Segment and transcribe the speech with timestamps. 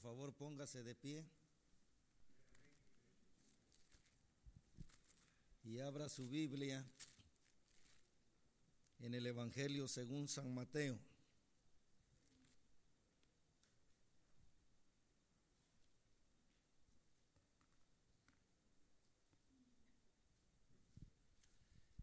[0.00, 1.26] por favor póngase de pie
[5.62, 6.82] y abra su Biblia
[9.00, 10.98] en el Evangelio según San Mateo.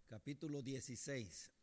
[0.07, 1.57] Capítulo 16.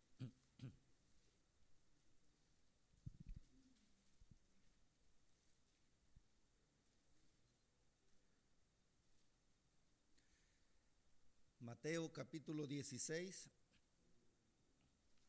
[11.84, 13.50] Mateo capítulo 16,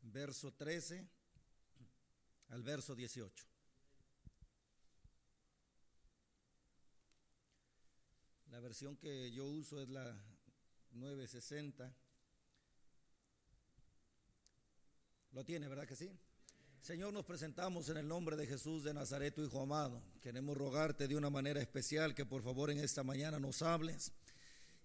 [0.03, 1.05] verso 13
[2.47, 3.45] al verso 18.
[8.51, 10.17] La versión que yo uso es la
[10.91, 11.93] 960.
[15.33, 16.09] Lo tiene, ¿verdad que sí?
[16.79, 20.01] Señor, nos presentamos en el nombre de Jesús de Nazaret, tu Hijo amado.
[20.21, 24.13] Queremos rogarte de una manera especial que por favor en esta mañana nos hables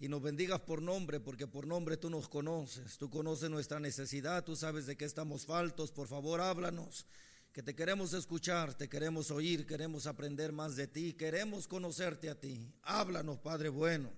[0.01, 4.43] y nos bendigas por nombre, porque por nombre tú nos conoces, tú conoces nuestra necesidad,
[4.43, 7.07] tú sabes de qué estamos faltos, por favor háblanos,
[7.53, 12.35] que te queremos escuchar, te queremos oír, queremos aprender más de ti, queremos conocerte a
[12.35, 12.73] ti.
[12.83, 14.11] Háblanos, Padre bueno.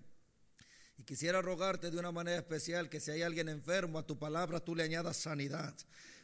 [0.98, 4.60] Y quisiera rogarte de una manera especial que si hay alguien enfermo, a tu palabra
[4.60, 5.74] tú le añadas sanidad,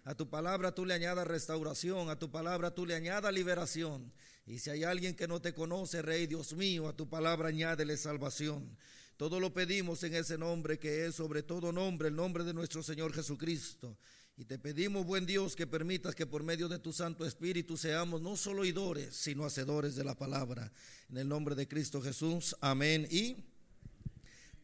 [0.05, 4.13] a tu palabra tú le añadas restauración, a tu palabra tú le añadas liberación.
[4.47, 7.97] Y si hay alguien que no te conoce, Rey Dios mío, a tu palabra añádele
[7.97, 8.77] salvación.
[9.19, 12.85] Todo lo pedimos en ese nombre que es sobre todo nombre, el nombre de nuestro
[12.85, 13.99] Señor Jesucristo.
[14.37, 18.23] Y te pedimos, buen Dios, que permitas que por medio de tu Santo Espíritu seamos
[18.23, 20.73] no solo oidores, sino hacedores de la palabra.
[21.11, 22.55] En el nombre de Cristo Jesús.
[22.61, 23.45] Amén y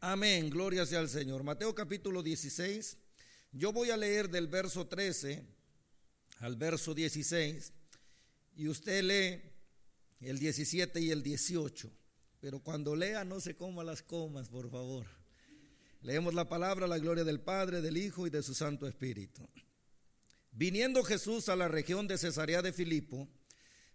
[0.01, 0.49] amén.
[0.51, 1.43] Gloria sea al Señor.
[1.43, 2.97] Mateo capítulo 16.
[3.51, 5.45] Yo voy a leer del verso 13
[6.39, 7.73] al verso 16
[8.55, 9.43] y usted lee
[10.21, 11.91] el 17 y el 18.
[12.45, 15.07] Pero cuando lea no se coma las comas, por favor.
[16.03, 19.49] Leemos la palabra, la gloria del Padre, del Hijo y de su Santo Espíritu.
[20.51, 23.31] Viniendo Jesús a la región de Cesarea de Filipo,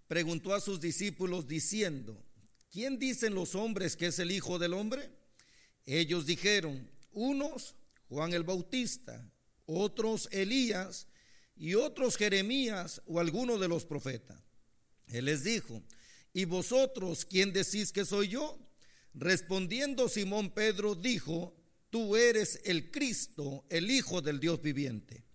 [0.08, 2.26] preguntó a sus discípulos diciendo,
[2.72, 5.12] ¿quién dicen los hombres que es el Hijo del Hombre?
[5.86, 7.76] Ellos dijeron, unos
[8.08, 9.32] Juan el Bautista,
[9.68, 11.06] otros Elías
[11.56, 14.42] y otros Jeremías o alguno de los profetas.
[15.06, 15.84] Él les dijo,
[16.34, 18.58] ¿Y vosotros quién decís que soy yo?
[19.14, 21.56] Respondiendo Simón Pedro dijo,
[21.90, 25.29] tú eres el Cristo, el Hijo del Dios viviente.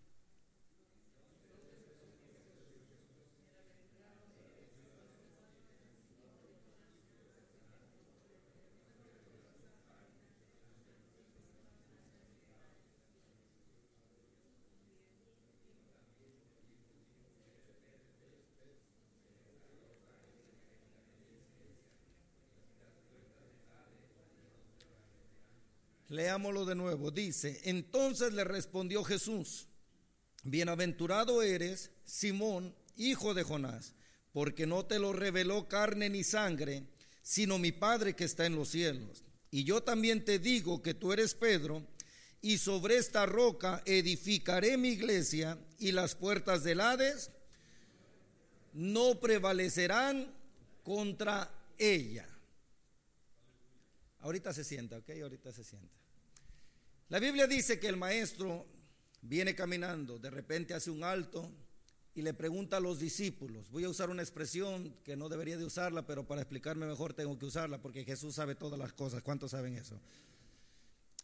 [26.14, 27.10] Leámoslo de nuevo.
[27.10, 29.66] Dice, entonces le respondió Jesús,
[30.44, 33.94] bienaventurado eres, Simón, hijo de Jonás,
[34.32, 36.84] porque no te lo reveló carne ni sangre,
[37.20, 39.24] sino mi Padre que está en los cielos.
[39.50, 41.84] Y yo también te digo que tú eres Pedro,
[42.40, 47.32] y sobre esta roca edificaré mi iglesia, y las puertas del Hades
[48.72, 50.32] no prevalecerán
[50.84, 52.28] contra ella.
[54.20, 56.03] Ahorita se sienta, ok, ahorita se sienta.
[57.14, 58.66] La Biblia dice que el maestro
[59.22, 61.48] viene caminando, de repente hace un alto
[62.12, 65.64] y le pregunta a los discípulos, voy a usar una expresión que no debería de
[65.64, 69.52] usarla, pero para explicarme mejor tengo que usarla porque Jesús sabe todas las cosas, ¿cuántos
[69.52, 70.00] saben eso?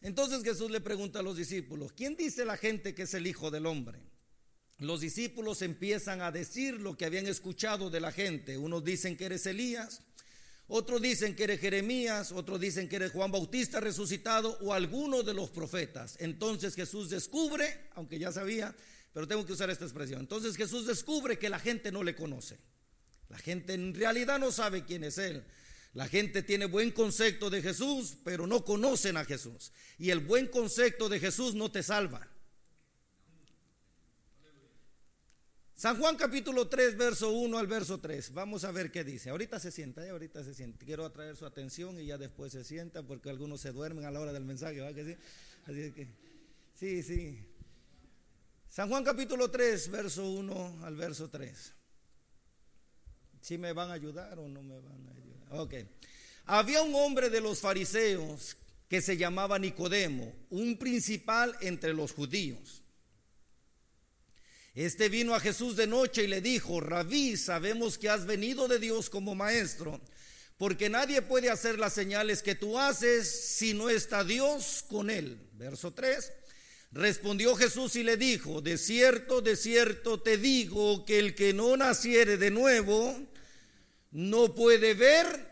[0.01, 3.51] Entonces Jesús le pregunta a los discípulos, ¿quién dice la gente que es el Hijo
[3.51, 3.99] del Hombre?
[4.79, 8.57] Los discípulos empiezan a decir lo que habían escuchado de la gente.
[8.59, 10.03] Unos dicen que eres Elías,
[10.73, 15.35] otros dicen que eres Jeremías, otros dicen que eres Juan Bautista resucitado o alguno de
[15.35, 16.17] los profetas.
[16.21, 18.73] Entonces Jesús descubre, aunque ya sabía,
[19.13, 20.21] pero tengo que usar esta expresión.
[20.21, 22.57] Entonces Jesús descubre que la gente no le conoce.
[23.29, 25.45] La gente en realidad no sabe quién es Él.
[25.93, 29.73] La gente tiene buen concepto de Jesús, pero no conocen a Jesús.
[29.99, 32.30] Y el buen concepto de Jesús no te salva.
[35.81, 38.35] San Juan capítulo 3, verso 1 al verso 3.
[38.35, 39.31] Vamos a ver qué dice.
[39.31, 40.11] Ahorita se sienta, ¿eh?
[40.11, 40.85] ahorita se sienta.
[40.85, 44.21] Quiero atraer su atención y ya después se sienta porque algunos se duermen a la
[44.21, 45.17] hora del mensaje, ¿va que
[45.67, 46.07] sí?
[46.75, 47.47] Sí, sí.
[48.69, 51.73] San Juan capítulo 3, verso 1 al verso 3.
[53.41, 55.61] ¿Sí me van a ayudar o no me van a ayudar?
[55.61, 55.75] Ok.
[56.45, 58.55] Había un hombre de los fariseos
[58.87, 62.80] que se llamaba Nicodemo, un principal entre los judíos.
[64.75, 68.79] Este vino a Jesús de noche y le dijo, Rabí, sabemos que has venido de
[68.79, 70.01] Dios como maestro,
[70.59, 75.39] porque nadie puede hacer las señales que tú haces si no está Dios con él.
[75.55, 76.33] Verso 3.
[76.93, 81.77] Respondió Jesús y le dijo, de cierto, de cierto te digo que el que no
[81.77, 83.17] naciere de nuevo
[84.13, 85.51] no puede ver.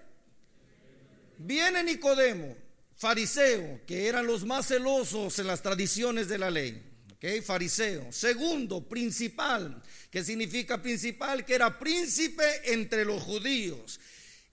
[1.39, 2.57] Viene Nicodemo,
[2.97, 6.88] fariseo, que eran los más celosos en las tradiciones de la ley.
[7.19, 8.13] Okay, fariseo.
[8.13, 13.99] Segundo, principal, que significa principal, que era príncipe entre los judíos.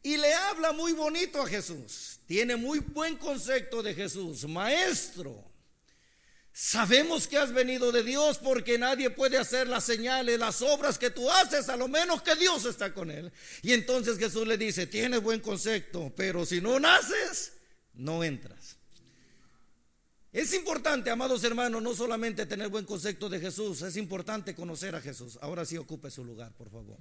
[0.01, 2.19] Y le habla muy bonito a Jesús.
[2.25, 4.45] Tiene muy buen concepto de Jesús.
[4.45, 5.43] Maestro,
[6.51, 11.11] sabemos que has venido de Dios porque nadie puede hacer las señales, las obras que
[11.11, 13.31] tú haces, a lo menos que Dios está con él.
[13.61, 17.53] Y entonces Jesús le dice, tienes buen concepto, pero si no naces,
[17.93, 18.74] no entras.
[20.35, 24.99] Es importante, amados hermanos, no solamente tener buen concepto de Jesús, es importante conocer a
[24.99, 25.39] Jesús.
[25.41, 26.97] Ahora sí ocupe su lugar, por favor.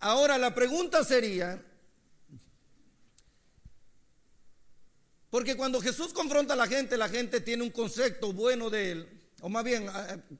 [0.00, 1.64] Ahora la pregunta sería,
[5.30, 9.22] porque cuando Jesús confronta a la gente, la gente tiene un concepto bueno de él,
[9.40, 9.86] o más bien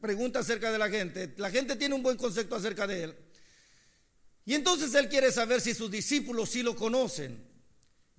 [0.02, 3.16] pregunta acerca de la gente, la gente tiene un buen concepto acerca de él.
[4.44, 7.51] Y entonces él quiere saber si sus discípulos sí lo conocen.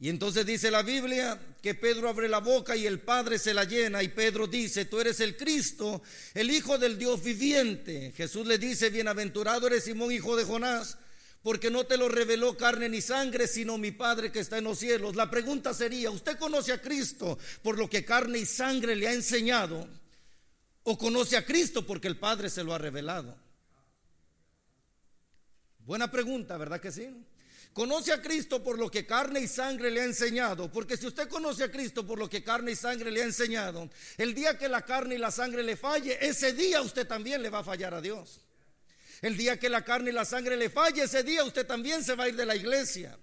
[0.04, 3.64] Y entonces dice la Biblia que Pedro abre la boca y el Padre se la
[3.64, 6.02] llena y Pedro dice, tú eres el Cristo,
[6.34, 8.12] el Hijo del Dios viviente.
[8.14, 10.98] Jesús le dice, bienaventurado eres Simón, hijo de Jonás,
[11.42, 14.80] porque no te lo reveló carne ni sangre, sino mi Padre que está en los
[14.80, 15.16] cielos.
[15.16, 19.14] La pregunta sería, ¿usted conoce a Cristo por lo que carne y sangre le ha
[19.14, 19.88] enseñado?
[20.84, 23.38] ¿O conoce a Cristo porque el Padre se lo ha revelado?
[25.86, 27.08] Buena pregunta, ¿verdad que sí?
[27.74, 30.72] Conoce a Cristo por lo que carne y sangre le ha enseñado.
[30.72, 33.90] Porque si usted conoce a Cristo por lo que carne y sangre le ha enseñado,
[34.18, 37.50] el día que la carne y la sangre le falle, ese día usted también le
[37.50, 38.42] va a fallar a Dios.
[39.24, 42.14] El día que la carne y la sangre le falle, ese día usted también se
[42.14, 43.18] va a ir de la iglesia.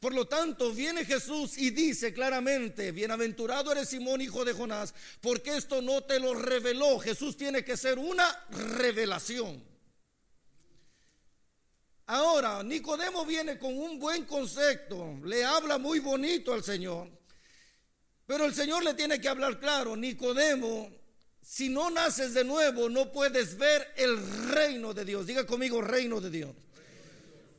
[0.00, 5.56] Por lo tanto, viene Jesús y dice claramente, bienaventurado eres Simón, hijo de Jonás, porque
[5.56, 6.98] esto no te lo reveló.
[6.98, 9.73] Jesús tiene que ser una revelación.
[12.06, 17.08] Ahora, Nicodemo viene con un buen concepto, le habla muy bonito al Señor,
[18.26, 20.90] pero el Señor le tiene que hablar claro, Nicodemo
[21.44, 24.16] si no naces de nuevo, no puedes ver el
[24.48, 25.26] reino de Dios.
[25.26, 26.50] Diga conmigo, reino de Dios.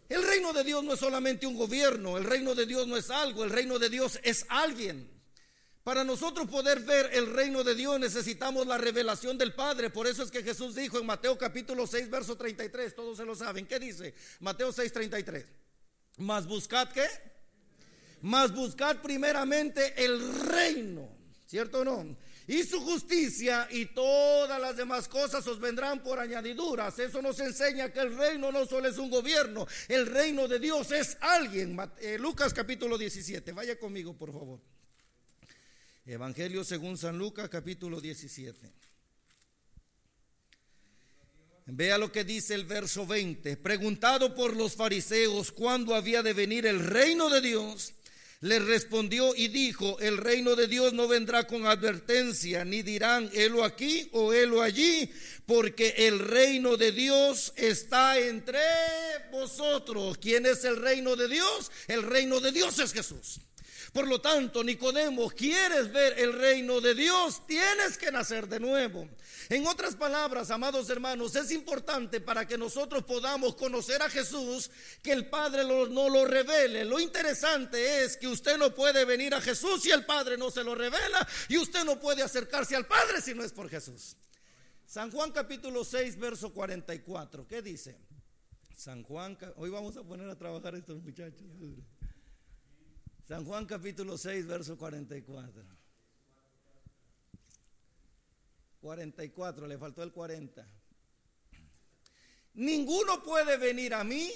[0.10, 3.10] El reino de Dios no es solamente un gobierno, el reino de Dios no es
[3.10, 5.10] algo, el reino de Dios es alguien.
[5.86, 9.92] Para nosotros poder ver el reino de Dios necesitamos la revelación del Padre.
[9.92, 13.36] Por eso es que Jesús dijo en Mateo capítulo 6, verso 33, todos se lo
[13.36, 13.68] saben.
[13.68, 14.16] ¿Qué dice?
[14.40, 15.46] Mateo 6, 33.
[16.18, 17.06] Más buscad qué?
[18.22, 21.08] Más buscad primeramente el reino,
[21.46, 22.18] ¿cierto o no?
[22.48, 26.98] y su justicia y todas las demás cosas os vendrán por añadiduras.
[26.98, 30.92] Eso nos enseña que el reino no solo es un gobierno, el reino de Dios
[30.92, 31.78] es alguien.
[32.00, 34.60] Eh, Lucas capítulo 17, vaya conmigo por favor.
[36.08, 38.72] Evangelio según San Lucas capítulo 17.
[41.66, 43.58] Vea lo que dice el verso 20.
[43.58, 47.94] Preguntado por los fariseos cuándo había de venir el reino de Dios,
[48.42, 53.64] le respondió y dijo, el reino de Dios no vendrá con advertencia, ni dirán, helo
[53.64, 55.12] aquí o helo allí,
[55.48, 58.60] porque el reino de Dios está entre
[59.32, 60.20] vosotros.
[60.20, 61.72] ¿Quién es el reino de Dios?
[61.88, 63.40] El reino de Dios es Jesús.
[63.96, 67.48] Por lo tanto, Nicodemo, ¿quieres ver el reino de Dios?
[67.48, 69.08] Tienes que nacer de nuevo.
[69.48, 74.70] En otras palabras, amados hermanos, es importante para que nosotros podamos conocer a Jesús
[75.02, 76.84] que el Padre no lo revele.
[76.84, 80.66] Lo interesante es que usted no puede venir a Jesús si el Padre no se
[80.66, 84.18] lo revela y usted no puede acercarse al Padre si no es por Jesús.
[84.86, 87.48] San Juan capítulo 6, verso 44.
[87.48, 87.98] ¿Qué dice?
[88.76, 91.48] San Juan, hoy vamos a poner a trabajar a estos muchachos.
[93.28, 95.64] San Juan capítulo 6, verso 44.
[98.82, 100.64] 44, le faltó el 40.
[102.54, 104.32] Ninguno puede venir a mí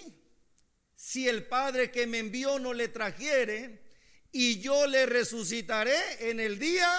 [0.95, 3.79] si el Padre que me envió no le trajere
[4.31, 6.89] y yo le resucitaré en el día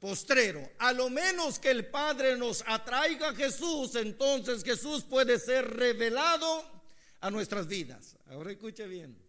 [0.00, 0.72] postrero.
[0.78, 6.82] A lo menos que el Padre nos atraiga a Jesús, entonces Jesús puede ser revelado
[7.20, 8.16] a nuestras vidas.
[8.26, 9.25] Ahora escuche bien.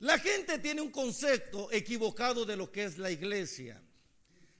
[0.00, 3.80] La gente tiene un concepto equivocado de lo que es la iglesia.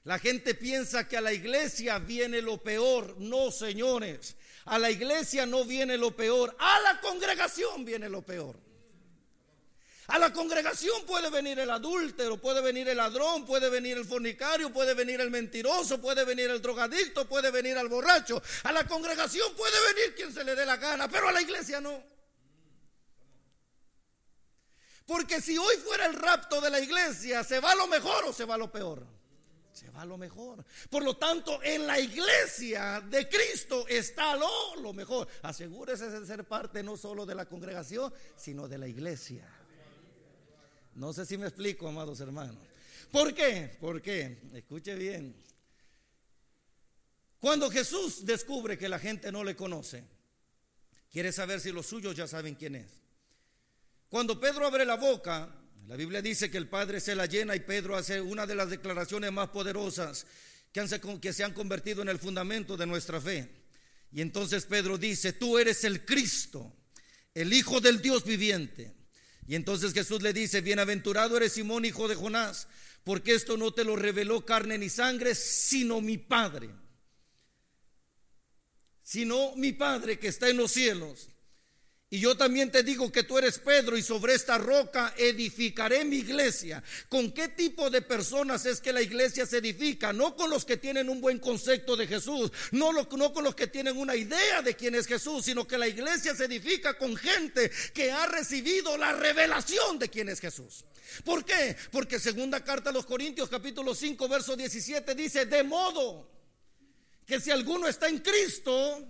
[0.03, 3.15] La gente piensa que a la iglesia viene lo peor.
[3.19, 4.35] No, señores.
[4.65, 6.55] A la iglesia no viene lo peor.
[6.59, 8.55] A la congregación viene lo peor.
[10.07, 14.71] A la congregación puede venir el adúltero, puede venir el ladrón, puede venir el fornicario,
[14.71, 18.41] puede venir el mentiroso, puede venir el drogadicto, puede venir el borracho.
[18.63, 21.81] A la congregación puede venir quien se le dé la gana, pero a la iglesia
[21.81, 22.14] no.
[25.05, 28.45] Porque si hoy fuera el rapto de la iglesia, ¿se va lo mejor o se
[28.45, 29.05] va lo peor?
[29.71, 30.65] Se va lo mejor.
[30.89, 35.27] Por lo tanto, en la iglesia de Cristo está lo, lo mejor.
[35.43, 39.47] Asegúrese de ser parte no solo de la congregación, sino de la iglesia.
[40.95, 42.57] No sé si me explico, amados hermanos.
[43.11, 43.77] ¿Por qué?
[43.79, 44.39] ¿Por qué?
[44.53, 45.35] Escuche bien.
[47.39, 50.03] Cuando Jesús descubre que la gente no le conoce,
[51.11, 53.04] quiere saber si los suyos ya saben quién es.
[54.09, 55.49] Cuando Pedro abre la boca,
[55.87, 58.69] la Biblia dice que el Padre se la llena y Pedro hace una de las
[58.69, 60.25] declaraciones más poderosas
[60.71, 63.49] que, se han convertido en el fundamento de nuestra fe.
[64.11, 66.75] Y entonces Pedro dice, tú eres el Cristo,
[67.33, 68.93] el Hijo del Dios viviente.
[69.47, 72.67] Y entonces Jesús le dice, bienaventurado eres Simón, hijo de Jonás,
[73.03, 76.69] porque esto no te lo reveló carne ni sangre, sino mi Padre.
[79.03, 81.29] Sino mi Padre que está en los cielos.
[82.07, 86.17] Y yo también te digo que tú eres Pedro y sobre esta roca edificaré mi
[86.17, 86.83] iglesia.
[87.09, 90.13] ¿Con qué tipo de personas es que la iglesia se edifica?
[90.13, 93.97] No con los que tienen un buen concepto de Jesús, no, con los que tienen
[93.97, 98.11] una idea de quién es Jesús, sino que la iglesia se edifica con gente que
[98.11, 100.85] ha recibido la revelación de quién es Jesús.
[101.23, 101.75] ¿Por qué?
[101.91, 106.29] Porque segunda carta a los Corintios capítulo 5 verso 17 dice, de modo
[107.25, 109.03] que si alguno está en Cristo,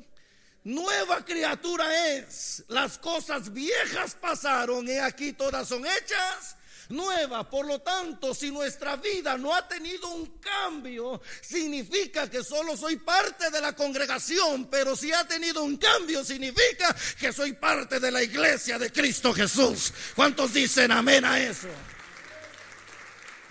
[0.66, 2.64] nueva criatura es.
[2.68, 6.58] Las cosas viejas pasaron y aquí todas son hechas
[6.90, 7.46] nuevas.
[7.48, 12.98] Por lo tanto, si nuestra vida no ha tenido un cambio, significa que solo soy
[12.98, 18.12] parte de la congregación, pero si ha tenido un cambio, significa que soy parte de
[18.12, 19.94] la iglesia de Cristo Jesús.
[20.16, 21.70] ¿Cuántos dicen amén a eso?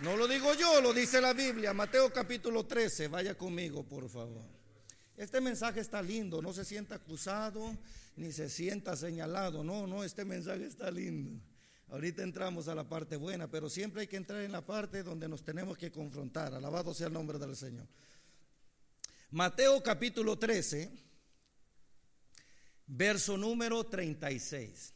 [0.01, 4.54] No lo digo yo, lo dice la Biblia, Mateo capítulo 13, vaya conmigo, por favor.
[5.17, 7.77] Este mensaje está lindo, no se sienta acusado
[8.17, 9.63] ni se sienta señalado.
[9.63, 11.41] No, no, este mensaje está lindo.
[11.89, 15.29] Ahorita entramos a la parte buena, pero siempre hay que entrar en la parte donde
[15.29, 16.55] nos tenemos que confrontar.
[16.55, 17.87] Alabado sea el nombre del Señor.
[19.31, 20.91] Mateo capítulo 13,
[22.87, 24.95] verso número 36.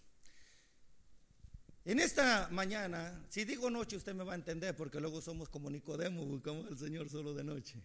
[1.84, 5.70] En esta mañana, si digo noche, usted me va a entender, porque luego somos como
[5.70, 7.82] Nicodemo, buscamos al Señor solo de noche.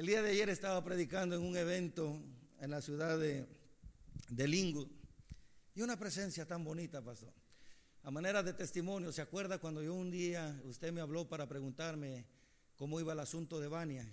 [0.00, 2.22] El día de ayer estaba predicando en un evento
[2.58, 3.44] en la ciudad de,
[4.30, 4.88] de Lingo
[5.74, 7.34] y una presencia tan bonita, pastor.
[8.04, 12.24] A manera de testimonio, ¿se acuerda cuando yo un día, usted me habló para preguntarme
[12.76, 14.08] cómo iba el asunto de Bania?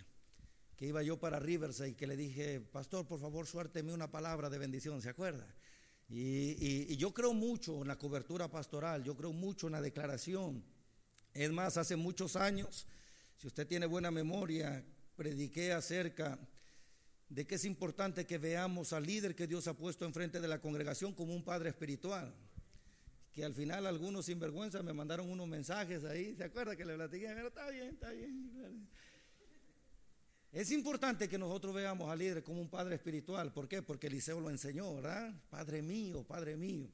[0.75, 4.49] Que iba yo para Riverside y que le dije, pastor, por favor, suérteme una palabra
[4.49, 5.47] de bendición, ¿se acuerda?
[6.09, 10.65] Y, y yo creo mucho en la cobertura pastoral, yo creo mucho en la declaración.
[11.33, 12.85] Es más, hace muchos años,
[13.37, 14.83] si usted tiene buena memoria,
[15.17, 16.39] prediqué acerca
[17.27, 20.61] de que es importante que veamos al líder que Dios ha puesto enfrente de la
[20.61, 22.33] congregación como un padre espiritual.
[23.33, 27.27] Que al final algunos sinvergüenza me mandaron unos mensajes ahí, ¿se acuerda que le platiqué?
[27.27, 28.87] Pero está bien, está bien.
[30.51, 33.51] Es importante que nosotros veamos al líder como un padre espiritual.
[33.51, 33.81] ¿Por qué?
[33.81, 35.33] Porque Eliseo lo enseñó, ¿verdad?
[35.49, 36.89] Padre mío, Padre mío.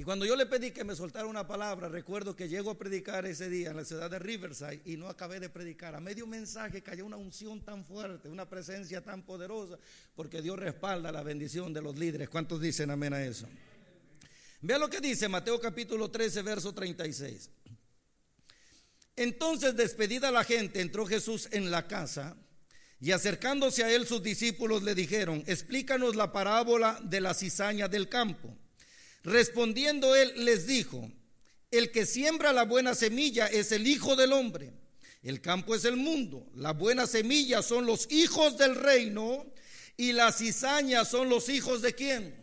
[0.00, 3.26] Y cuando yo le pedí que me soltara una palabra, recuerdo que llego a predicar
[3.26, 5.94] ese día en la ciudad de Riverside y no acabé de predicar.
[5.94, 9.78] A medio mensaje cayó una unción tan fuerte, una presencia tan poderosa,
[10.16, 12.30] porque Dios respalda la bendición de los líderes.
[12.30, 13.46] ¿Cuántos dicen amén a eso?
[14.62, 17.50] Vea lo que dice Mateo capítulo 13, verso 36.
[19.16, 22.38] Entonces, despedida la gente, entró Jesús en la casa
[23.00, 28.08] y acercándose a él sus discípulos le dijeron, explícanos la parábola de la cizaña del
[28.08, 28.56] campo.
[29.22, 31.10] Respondiendo él les dijo,
[31.70, 34.72] el que siembra la buena semilla es el Hijo del Hombre.
[35.22, 36.46] El campo es el mundo.
[36.54, 39.46] La buena semilla son los hijos del reino
[39.96, 42.34] y las cizañas son los hijos de quién?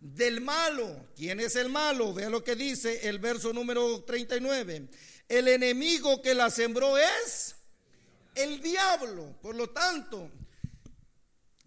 [0.00, 1.06] Del malo.
[1.14, 2.14] ¿Quién es el malo?
[2.14, 4.88] Vea lo que dice el verso número 39.
[5.28, 7.56] El enemigo que la sembró es
[8.34, 9.36] el diablo.
[9.42, 10.30] Por lo tanto,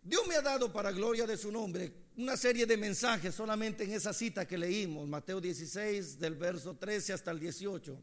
[0.02, 3.94] Dios me ha dado para gloria de su nombre una serie de mensajes solamente en
[3.94, 7.98] esa cita que leímos, Mateo 16, del verso 13 hasta el 18.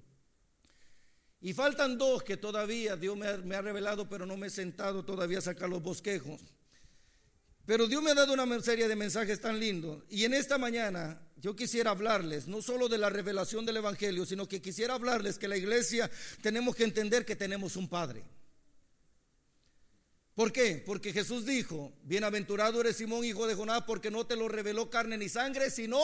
[1.41, 5.39] Y faltan dos que todavía Dios me ha, revelado, pero no me he sentado todavía
[5.39, 6.41] a sacar los bosquejos.
[7.67, 10.05] Pero Dios me ha dado una serie de mensajes tan lindos.
[10.09, 14.47] Y en esta mañana yo quisiera hablarles no solo de la revelación del Evangelio, sino
[14.49, 18.25] que quisiera hablarles que la iglesia tenemos que entender que tenemos un Padre.
[20.35, 20.83] ¿Por qué?
[20.85, 25.17] Porque Jesús dijo, bienaventurado eres Simón, hijo de Jonás, porque no te lo reveló carne
[25.17, 26.01] ni sangre, sino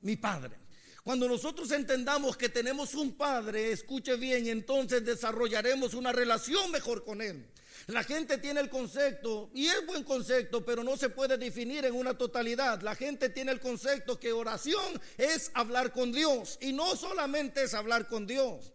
[0.00, 0.56] mi Padre.
[1.02, 7.20] Cuando nosotros entendamos que tenemos un Padre, escuche bien, entonces desarrollaremos una relación mejor con
[7.20, 7.50] Él.
[7.88, 11.94] La gente tiene el concepto, y es buen concepto, pero no se puede definir en
[11.94, 12.80] una totalidad.
[12.80, 17.74] La gente tiene el concepto que oración es hablar con Dios, y no solamente es
[17.74, 18.72] hablar con Dios.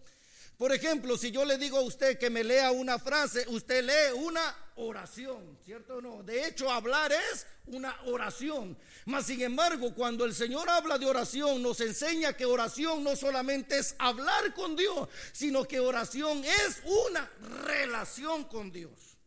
[0.60, 4.14] Por ejemplo, si yo le digo a usted que me lea una frase, usted lee
[4.22, 4.44] una
[4.76, 6.22] oración, ¿cierto o no?
[6.22, 8.78] De hecho, hablar es una oración.
[9.06, 13.78] Mas, sin embargo, cuando el Señor habla de oración, nos enseña que oración no solamente
[13.78, 17.32] es hablar con Dios, sino que oración es una
[17.64, 19.18] relación con Dios,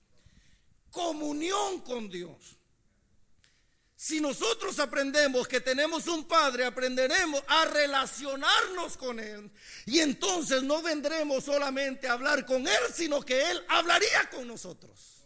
[0.90, 2.58] comunión con Dios.
[4.02, 9.48] Si nosotros aprendemos que tenemos un Padre, aprenderemos a relacionarnos con Él.
[9.86, 15.22] Y entonces no vendremos solamente a hablar con Él, sino que Él hablaría con nosotros.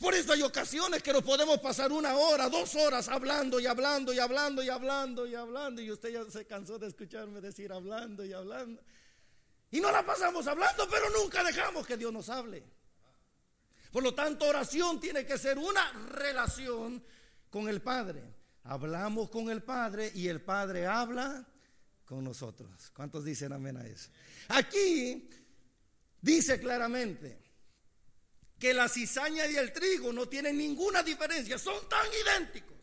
[0.00, 4.14] Por eso hay ocasiones que nos podemos pasar una hora, dos horas hablando y hablando
[4.14, 5.82] y hablando y hablando y hablando.
[5.82, 8.80] Y usted ya se cansó de escucharme decir hablando y hablando.
[9.70, 12.64] Y no la pasamos hablando, pero nunca dejamos que Dios nos hable.
[13.92, 17.04] Por lo tanto, oración tiene que ser una relación
[17.50, 18.22] con el Padre.
[18.64, 21.46] Hablamos con el Padre y el Padre habla
[22.04, 22.90] con nosotros.
[22.94, 24.10] ¿Cuántos dicen amén a eso?
[24.48, 25.28] Aquí
[26.20, 27.38] dice claramente
[28.58, 32.76] que la cizaña y el trigo no tienen ninguna diferencia, son tan idénticos.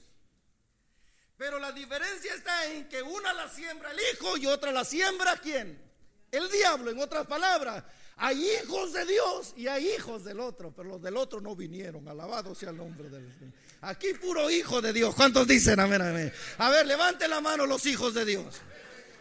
[1.38, 5.38] Pero la diferencia está en que una la siembra el hijo y otra la siembra
[5.38, 5.84] quién?
[6.32, 7.84] El diablo, en otras palabras.
[8.18, 12.08] Hay hijos de Dios y hay hijos del otro, pero los del otro no vinieron.
[12.08, 13.54] Alabado sea el nombre del Señor.
[13.82, 15.14] Aquí puro hijo de Dios.
[15.14, 16.32] ¿Cuántos dicen amén, amén?
[16.58, 18.62] A ver, levante la mano los hijos de Dios.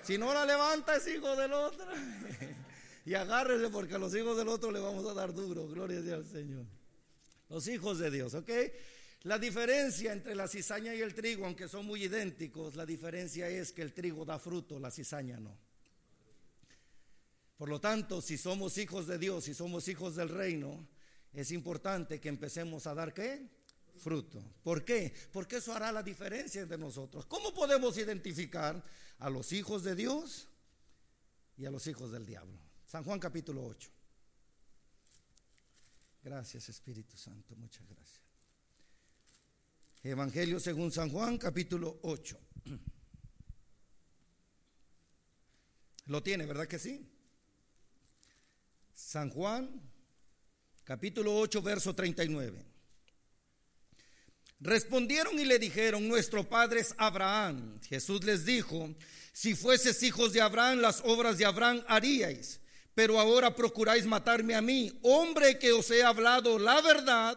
[0.03, 1.87] Si no la levanta es hijo del otro.
[3.07, 5.69] Y agárrese porque a los hijos del otro le vamos a dar duro.
[5.69, 6.65] Gloria sea al Señor.
[7.51, 8.51] Los hijos de Dios, ¿ok?
[9.25, 13.73] La diferencia entre la cizaña y el trigo, aunque son muy idénticos, la diferencia es
[13.73, 15.55] que el trigo da fruto, la cizaña no.
[17.57, 20.89] Por lo tanto, si somos hijos de Dios, si somos hijos del reino,
[21.33, 23.49] es importante que empecemos a dar qué?
[23.97, 24.43] fruto.
[24.63, 25.15] ¿Por qué?
[25.33, 27.27] Porque eso hará la diferencia entre nosotros.
[27.27, 28.83] ¿Cómo podemos identificar
[29.19, 30.49] a los hijos de Dios
[31.57, 32.59] y a los hijos del diablo?
[32.85, 33.91] San Juan capítulo 8.
[36.23, 38.21] Gracias Espíritu Santo, muchas gracias.
[40.03, 42.39] Evangelio según San Juan capítulo 8.
[46.07, 47.14] Lo tiene, ¿verdad que sí?
[48.95, 49.69] San Juan
[50.85, 52.65] capítulo 8, verso 39.
[54.61, 57.81] Respondieron y le dijeron, nuestro padre es Abraham.
[57.83, 58.95] Jesús les dijo,
[59.33, 62.61] si fueses hijos de Abraham, las obras de Abraham haríais,
[62.95, 67.37] pero ahora procuráis matarme a mí, hombre que os he hablado la verdad,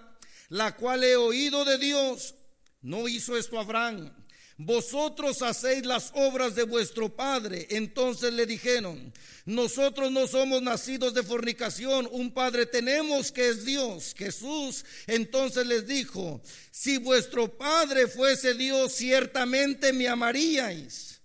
[0.50, 2.36] la cual he oído de Dios.
[2.82, 4.13] No hizo esto Abraham.
[4.60, 7.67] Vosotros hacéis las obras de vuestro padre.
[7.70, 9.13] Entonces le dijeron,
[9.46, 14.15] nosotros no somos nacidos de fornicación, un padre tenemos que es Dios.
[14.17, 16.41] Jesús entonces les dijo,
[16.72, 21.22] si vuestro padre fuese Dios, ciertamente me amaríais.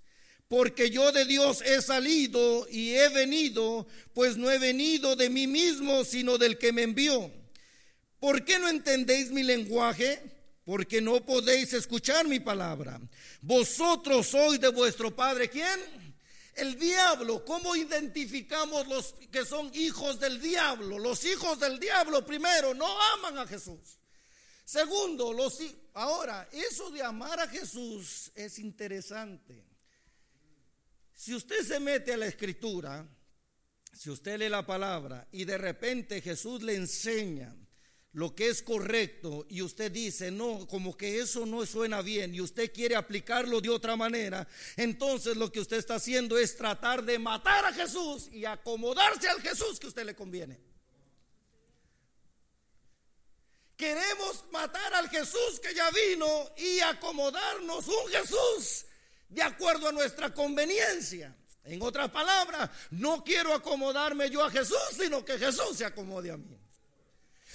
[0.47, 5.47] Porque yo de Dios he salido y he venido, pues no he venido de mí
[5.47, 7.33] mismo, sino del que me envió.
[8.21, 10.21] ¿Por qué no entendéis mi lenguaje?
[10.65, 13.01] Porque no podéis escuchar mi palabra.
[13.41, 15.81] Vosotros sois de vuestro padre, ¿quién?
[16.55, 20.99] El diablo, ¿cómo identificamos los que son hijos del diablo?
[20.99, 23.99] Los hijos del diablo, primero, no aman a Jesús.
[24.65, 25.59] Segundo, los
[25.95, 29.65] ahora, eso de amar a Jesús es interesante.
[31.15, 33.07] Si usted se mete a la escritura,
[33.93, 37.55] si usted lee la palabra y de repente Jesús le enseña
[38.15, 42.41] lo que es correcto y usted dice, no, como que eso no suena bien y
[42.41, 44.47] usted quiere aplicarlo de otra manera,
[44.77, 49.41] entonces lo que usted está haciendo es tratar de matar a Jesús y acomodarse al
[49.41, 50.61] Jesús que a usted le conviene.
[53.77, 58.85] Queremos matar al Jesús que ya vino y acomodarnos un Jesús
[59.29, 61.35] de acuerdo a nuestra conveniencia.
[61.65, 66.37] En otras palabras, no quiero acomodarme yo a Jesús, sino que Jesús se acomode a
[66.37, 66.62] mí.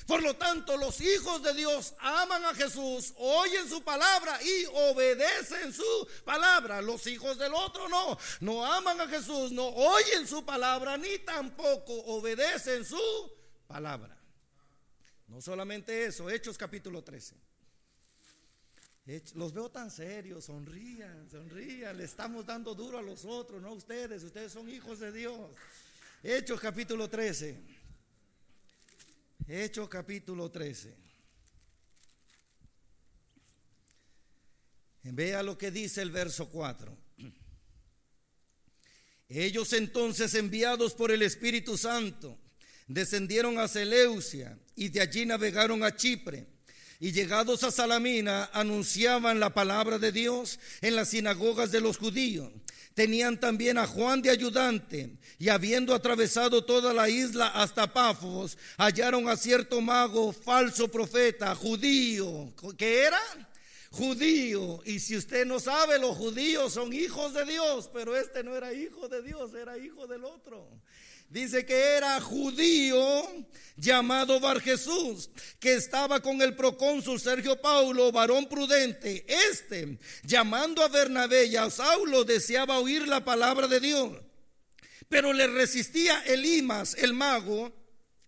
[0.07, 5.73] Por lo tanto, los hijos de Dios aman a Jesús, oyen su palabra y obedecen
[5.73, 6.81] su palabra.
[6.81, 11.93] Los hijos del otro no, no aman a Jesús, no oyen su palabra ni tampoco
[12.05, 12.97] obedecen su
[13.67, 14.17] palabra.
[15.27, 17.35] No solamente eso, Hechos capítulo 13.
[19.35, 23.73] Los veo tan serios, sonrían, sonrían, le estamos dando duro a los otros, no a
[23.73, 25.51] ustedes, ustedes son hijos de Dios.
[26.23, 27.76] Hechos capítulo 13.
[29.49, 30.93] Hechos capítulo 13.
[35.03, 36.97] Vea lo que dice el verso 4.
[39.29, 42.37] Ellos entonces, enviados por el Espíritu Santo,
[42.87, 46.45] descendieron a Seleucia y de allí navegaron a Chipre.
[46.99, 52.51] Y llegados a Salamina, anunciaban la palabra de Dios en las sinagogas de los judíos.
[52.97, 59.29] Tenían también a Juan de ayudante, y habiendo atravesado toda la isla hasta Pafos, hallaron
[59.29, 63.21] a cierto mago, falso profeta, judío, que era
[63.91, 64.81] judío.
[64.83, 68.73] Y si usted no sabe, los judíos son hijos de Dios, pero este no era
[68.73, 70.67] hijo de Dios, era hijo del otro.
[71.29, 73.01] Dice que era judío
[73.75, 79.25] llamado Bar Jesús, que estaba con el procónsul Sergio Paulo, varón prudente.
[79.27, 84.17] Este, llamando a Bernabé y a Saulo, deseaba oír la palabra de Dios.
[85.09, 87.73] Pero le resistía Elimas, el mago,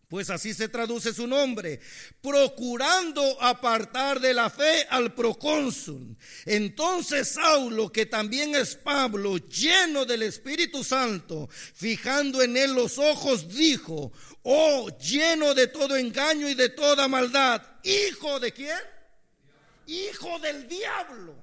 [0.09, 1.79] pues así se traduce su nombre,
[2.19, 6.17] procurando apartar de la fe al procónsul.
[6.45, 13.47] Entonces Saulo, que también es Pablo, lleno del Espíritu Santo, fijando en él los ojos,
[13.49, 18.79] dijo, oh, lleno de todo engaño y de toda maldad, hijo de quién?
[19.85, 21.35] Hijo del diablo,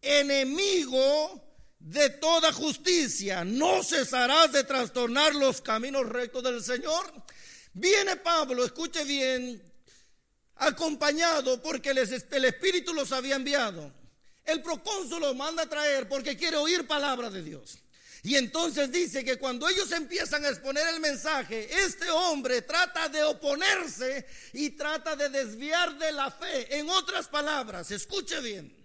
[0.00, 1.44] enemigo
[1.80, 7.24] de toda justicia, ¿no cesarás de trastornar los caminos rectos del Señor?
[7.72, 9.62] Viene Pablo, escuche bien,
[10.56, 13.92] acompañado porque el Espíritu los había enviado.
[14.44, 17.78] El procónsul los manda a traer porque quiere oír palabra de Dios.
[18.22, 23.22] Y entonces dice que cuando ellos empiezan a exponer el mensaje, este hombre trata de
[23.22, 26.78] oponerse y trata de desviar de la fe.
[26.78, 28.76] En otras palabras, escuche bien.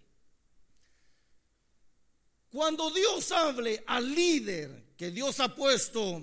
[2.50, 6.22] Cuando Dios hable al líder que Dios ha puesto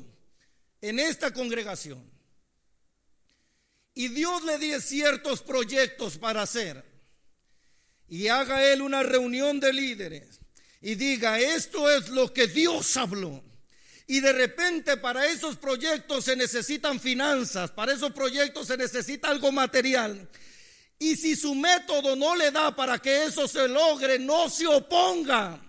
[0.80, 2.11] en esta congregación,
[3.94, 6.84] y Dios le dé ciertos proyectos para hacer
[8.08, 10.40] y haga él una reunión de líderes
[10.80, 13.42] y diga, esto es lo que Dios habló.
[14.06, 19.52] Y de repente para esos proyectos se necesitan finanzas, para esos proyectos se necesita algo
[19.52, 20.28] material.
[20.98, 25.60] Y si su método no le da para que eso se logre, no se oponga.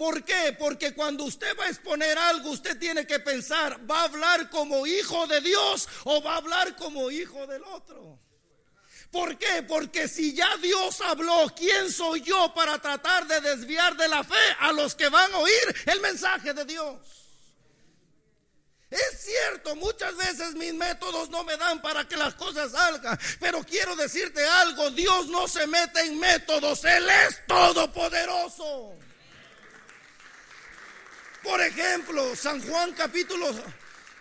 [0.00, 0.56] ¿Por qué?
[0.58, 4.86] Porque cuando usted va a exponer algo, usted tiene que pensar, ¿va a hablar como
[4.86, 8.18] hijo de Dios o va a hablar como hijo del otro?
[9.10, 9.62] ¿Por qué?
[9.62, 14.56] Porque si ya Dios habló, ¿quién soy yo para tratar de desviar de la fe
[14.60, 16.96] a los que van a oír el mensaje de Dios?
[18.88, 23.62] Es cierto, muchas veces mis métodos no me dan para que las cosas salgan, pero
[23.64, 28.96] quiero decirte algo, Dios no se mete en métodos, Él es todopoderoso.
[31.42, 33.46] Por ejemplo, San Juan capítulo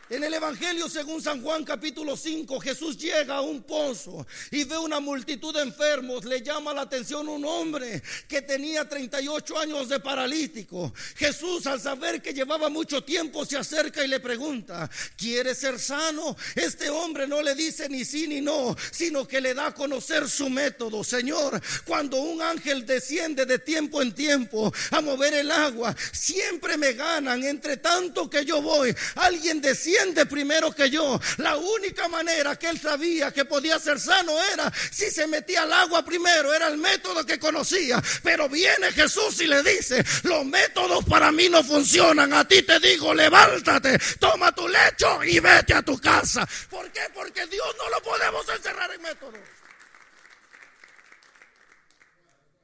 [0.10, 4.78] en el Evangelio según San Juan capítulo 5, Jesús llega a un pozo y ve
[4.78, 6.26] una multitud de enfermos.
[6.26, 10.92] Le llama la atención un hombre que tenía 38 años de paralítico.
[11.16, 16.36] Jesús al saber que llevaba mucho tiempo se acerca y le pregunta, ¿quiere ser sano?
[16.56, 20.28] Este hombre no le dice ni sí ni no, sino que le da a conocer
[20.28, 21.04] su método.
[21.04, 26.94] Señor, cuando un ángel desciende de tiempo en tiempo a mover el agua, siempre me
[26.94, 27.44] ganan.
[27.44, 31.20] Entre tanto que yo voy, alguien desciende primero que yo.
[31.38, 35.74] La única manera que él sabía que podía ser sano era si se metía al
[35.74, 38.02] agua primero, era el método que conocía.
[38.24, 42.34] Pero viene Jesús y le dice, los métodos para mí no funcionan.
[42.34, 46.48] A ti te digo, levántate, toma tu lecho y vete a tu casa.
[46.70, 47.02] ¿Por qué?
[47.14, 49.40] Porque Dios no lo podemos encerrar en métodos.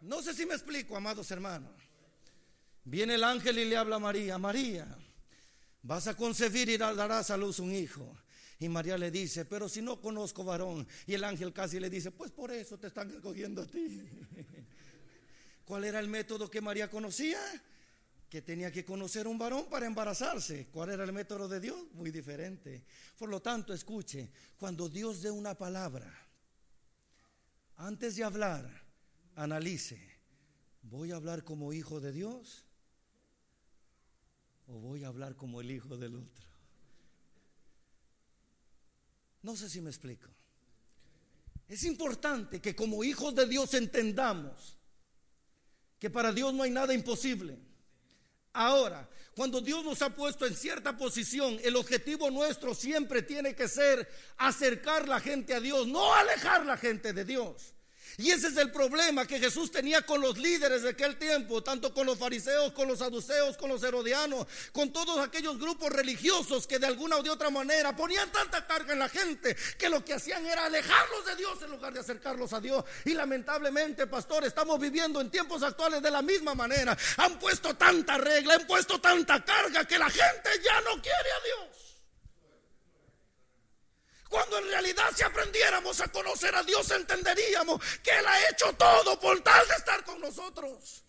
[0.02, 1.72] No sé si me explico, amados hermanos.
[2.84, 4.88] Viene el ángel y le habla a María, María,
[5.86, 8.18] Vas a concebir y darás a luz un hijo.
[8.60, 10.88] Y María le dice, pero si no conozco varón.
[11.06, 14.02] Y el ángel casi le dice, pues por eso te están escogiendo a ti.
[15.66, 17.40] ¿Cuál era el método que María conocía?
[18.28, 20.70] Que tenía que conocer un varón para embarazarse.
[20.72, 21.78] ¿Cuál era el método de Dios?
[21.94, 22.84] Muy diferente.
[23.16, 26.12] Por lo tanto, escuche, cuando Dios dé una palabra,
[27.78, 28.68] antes de hablar,
[29.36, 30.02] analice,
[30.82, 32.65] ¿voy a hablar como hijo de Dios?
[34.68, 36.46] O voy a hablar como el hijo del otro?
[39.44, 40.28] No sé si me explico.
[41.68, 44.76] Es importante que como hijos de Dios entendamos
[46.00, 47.58] que para Dios no hay nada imposible.
[48.54, 53.68] Ahora, cuando Dios nos ha puesto en cierta posición, el objetivo nuestro siempre tiene que
[53.68, 57.75] ser acercar la gente a Dios, no alejar la gente de Dios.
[58.18, 61.94] Y ese es el problema que Jesús tenía con los líderes de aquel tiempo, tanto
[61.94, 66.80] con los fariseos, con los saduceos, con los herodianos, con todos aquellos grupos religiosos que
[66.80, 70.14] de alguna o de otra manera ponían tanta carga en la gente que lo que
[70.14, 72.86] hacían era alejarlos de Dios en lugar de acercarlos a Dios.
[73.04, 76.98] Y lamentablemente, pastor, estamos viviendo en tiempos actuales de la misma manera.
[77.18, 81.44] Han puesto tanta regla, han puesto tanta carga que la gente ya no quiere a
[81.44, 81.85] Dios.
[84.30, 89.20] Cuando en realidad si aprendiéramos a conocer a Dios entenderíamos que Él ha hecho todo
[89.20, 91.06] por tal de estar con nosotros.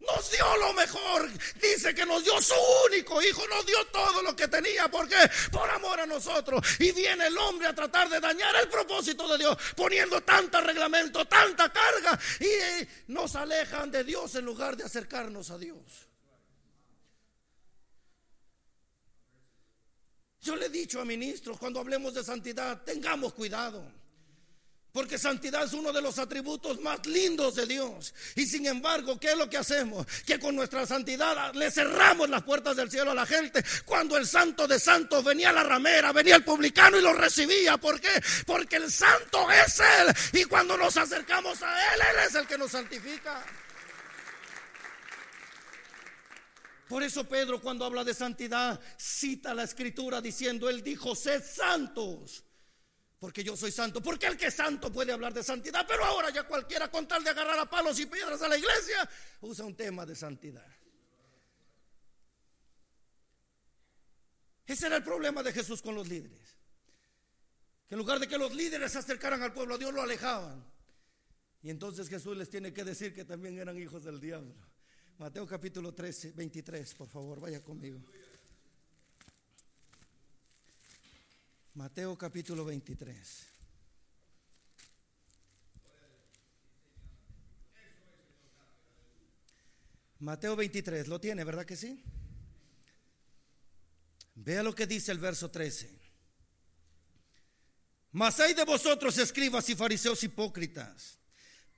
[0.00, 1.30] Nos dio lo mejor.
[1.60, 2.54] Dice que nos dio su
[2.86, 3.46] único hijo.
[3.48, 4.88] Nos dio todo lo que tenía.
[4.88, 5.30] ¿Por qué?
[5.52, 6.60] Por amor a nosotros.
[6.78, 9.56] Y viene el hombre a tratar de dañar el propósito de Dios.
[9.76, 12.18] Poniendo tanto reglamento, tanta carga.
[12.40, 16.09] Y nos alejan de Dios en lugar de acercarnos a Dios.
[20.40, 24.00] Yo le he dicho a ministros, cuando hablemos de santidad, tengamos cuidado.
[24.92, 28.12] Porque santidad es uno de los atributos más lindos de Dios.
[28.34, 30.04] Y sin embargo, ¿qué es lo que hacemos?
[30.26, 33.62] Que con nuestra santidad le cerramos las puertas del cielo a la gente.
[33.84, 37.76] Cuando el santo de santos venía a la ramera, venía el publicano y lo recibía.
[37.76, 38.20] ¿Por qué?
[38.46, 40.40] Porque el santo es Él.
[40.40, 43.44] Y cuando nos acercamos a Él, Él es el que nos santifica.
[46.90, 52.42] Por eso Pedro cuando habla de santidad cita la escritura diciendo, Él dijo, sed santos,
[53.20, 54.02] porque yo soy santo.
[54.02, 57.22] Porque el que es santo puede hablar de santidad, pero ahora ya cualquiera con tal
[57.22, 59.08] de agarrar a palos y piedras a la iglesia
[59.40, 60.66] usa un tema de santidad.
[64.66, 66.58] Ese era el problema de Jesús con los líderes.
[67.86, 70.64] Que en lugar de que los líderes se acercaran al pueblo, a Dios lo alejaban.
[71.62, 74.56] Y entonces Jesús les tiene que decir que también eran hijos del diablo.
[75.20, 78.00] Mateo capítulo 13, 23, por favor, vaya conmigo.
[81.74, 83.46] Mateo capítulo 23.
[90.20, 92.02] Mateo 23, ¿lo tiene, verdad que sí?
[94.36, 96.00] Vea lo que dice el verso 13.
[98.12, 101.19] Mas hay de vosotros, escribas y fariseos hipócritas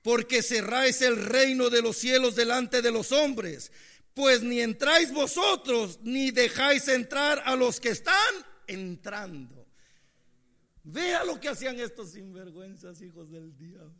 [0.03, 3.71] porque cerráis el reino de los cielos delante de los hombres,
[4.13, 8.33] pues ni entráis vosotros, ni dejáis entrar a los que están
[8.67, 9.65] entrando.
[10.83, 13.93] Vea lo que hacían estos sinvergüenzas, hijos del diablo.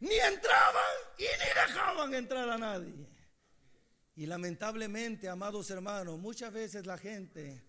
[0.00, 3.08] Ni entraban y ni dejaban entrar a nadie.
[4.14, 7.60] Y lamentablemente, amados hermanos, muchas veces la gente,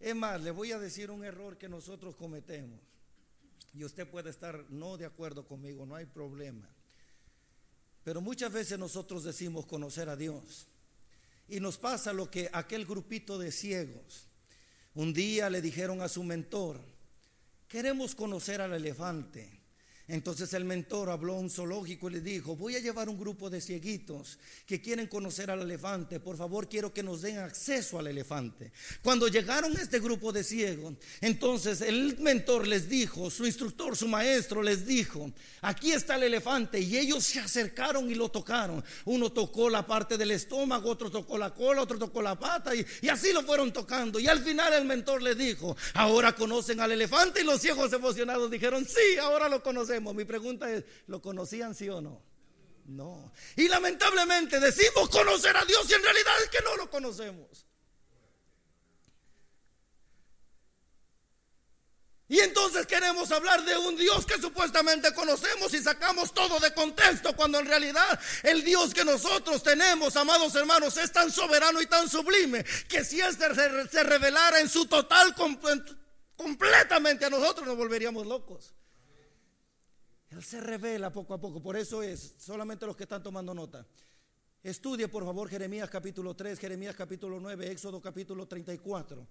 [0.00, 2.80] es más, le voy a decir un error que nosotros cometemos.
[3.74, 6.68] Y usted puede estar no de acuerdo conmigo, no hay problema.
[8.04, 10.68] Pero muchas veces nosotros decimos conocer a Dios.
[11.48, 14.28] Y nos pasa lo que aquel grupito de ciegos
[14.94, 16.80] un día le dijeron a su mentor,
[17.66, 19.63] queremos conocer al elefante.
[20.06, 23.48] Entonces el mentor habló a un zoológico y le dijo, voy a llevar un grupo
[23.48, 26.20] de cieguitos que quieren conocer al elefante.
[26.20, 28.70] Por favor, quiero que nos den acceso al elefante.
[29.02, 34.62] Cuando llegaron este grupo de ciegos, entonces el mentor les dijo, su instructor, su maestro
[34.62, 35.30] les dijo,
[35.62, 36.80] aquí está el elefante.
[36.80, 38.84] Y ellos se acercaron y lo tocaron.
[39.06, 42.84] Uno tocó la parte del estómago, otro tocó la cola, otro tocó la pata y,
[43.00, 44.20] y así lo fueron tocando.
[44.20, 48.50] Y al final el mentor les dijo, ahora conocen al elefante y los ciegos emocionados
[48.50, 49.93] dijeron, sí, ahora lo conocen.
[50.00, 52.22] Mi pregunta es, ¿lo conocían sí o no?
[52.86, 53.32] No.
[53.56, 57.66] Y lamentablemente decimos conocer a Dios y en realidad es que no lo conocemos.
[62.26, 67.36] Y entonces queremos hablar de un Dios que supuestamente conocemos y sacamos todo de contexto
[67.36, 72.08] cuando en realidad el Dios que nosotros tenemos, amados hermanos, es tan soberano y tan
[72.08, 75.34] sublime que si Él se revelara en su total
[76.36, 78.74] completamente a nosotros nos volveríamos locos.
[80.34, 81.62] Él se revela poco a poco.
[81.62, 83.86] Por eso es, solamente los que están tomando nota.
[84.62, 89.26] Estudie por favor Jeremías capítulo 3, Jeremías capítulo 9, Éxodo capítulo 34.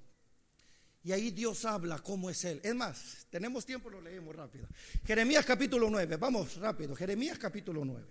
[1.03, 2.61] Y ahí Dios habla cómo es Él.
[2.63, 4.67] Es más, tenemos tiempo, lo leemos rápido.
[5.05, 6.95] Jeremías capítulo 9, vamos rápido.
[6.95, 8.05] Jeremías capítulo 9.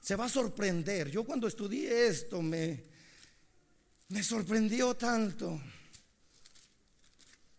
[0.00, 1.10] Se va a sorprender.
[1.10, 2.84] Yo cuando estudié esto me,
[4.08, 5.60] me sorprendió tanto.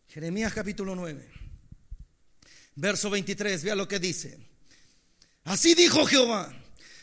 [0.07, 1.36] Jeremías capítulo 9.
[2.77, 4.37] Verso 23, vea lo que dice.
[5.45, 6.53] Así dijo Jehová.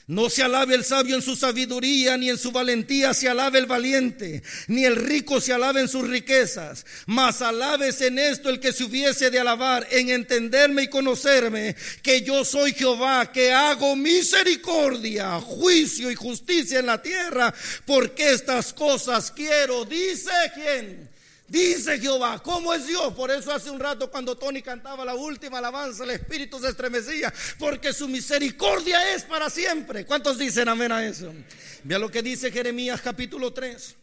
[0.06, 3.64] No se alabe el sabio en su sabiduría, ni en su valentía se alabe el
[3.64, 8.74] valiente, ni el rico se alabe en sus riquezas, mas alabes en esto el que
[8.74, 15.40] se hubiese de alabar, en entenderme y conocerme, que yo soy Jehová, que hago misericordia,
[15.40, 17.54] juicio y justicia en la tierra,
[17.86, 21.13] porque estas cosas quiero, dice quién,
[21.46, 23.12] Dice Jehová, ¿cómo es Dios?
[23.12, 27.32] Por eso hace un rato cuando Tony cantaba la última alabanza, el Espíritu se estremecía,
[27.58, 30.06] porque su misericordia es para siempre.
[30.06, 31.32] ¿Cuántos dicen amén a eso?
[31.82, 33.96] Vea lo que dice Jeremías capítulo 3.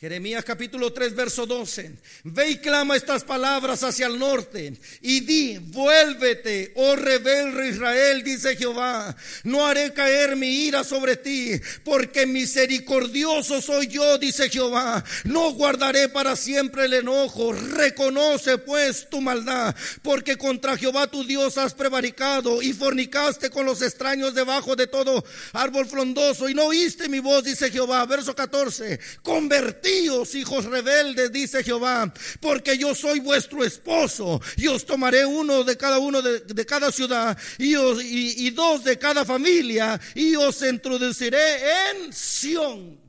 [0.00, 1.90] Jeremías capítulo 3, verso 12.
[2.22, 8.54] Ve y clama estas palabras hacia el norte y di, vuélvete, oh rebelde Israel, dice
[8.54, 15.50] Jehová, no haré caer mi ira sobre ti, porque misericordioso soy yo, dice Jehová, no
[15.54, 21.74] guardaré para siempre el enojo, reconoce pues tu maldad, porque contra Jehová tu Dios has
[21.74, 26.48] prevaricado y fornicaste con los extraños debajo de todo árbol frondoso.
[26.48, 29.87] Y no oíste mi voz, dice Jehová, verso 14, convertí
[30.34, 35.98] hijos rebeldes, dice Jehová, porque yo soy vuestro esposo y os tomaré uno de cada
[35.98, 43.00] uno de, cada ciudad y, y, dos de cada familia y os introduciré en Sión.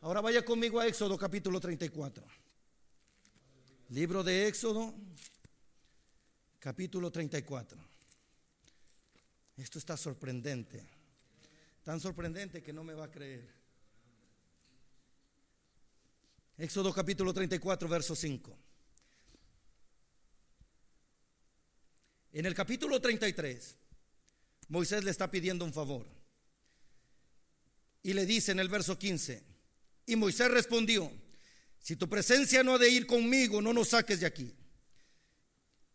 [0.00, 2.24] Ahora vaya conmigo a Éxodo capítulo 34.
[3.90, 4.94] Libro de Éxodo
[6.58, 7.78] capítulo 34.
[9.56, 10.82] Esto está sorprendente.
[11.82, 13.65] Tan sorprendente que no me va a creer.
[16.58, 18.58] Éxodo capítulo 34, verso 5.
[22.32, 23.76] En el capítulo 33,
[24.68, 26.06] Moisés le está pidiendo un favor.
[28.02, 29.42] Y le dice en el verso 15,
[30.06, 31.12] y Moisés respondió,
[31.78, 34.54] si tu presencia no ha de ir conmigo, no nos saques de aquí.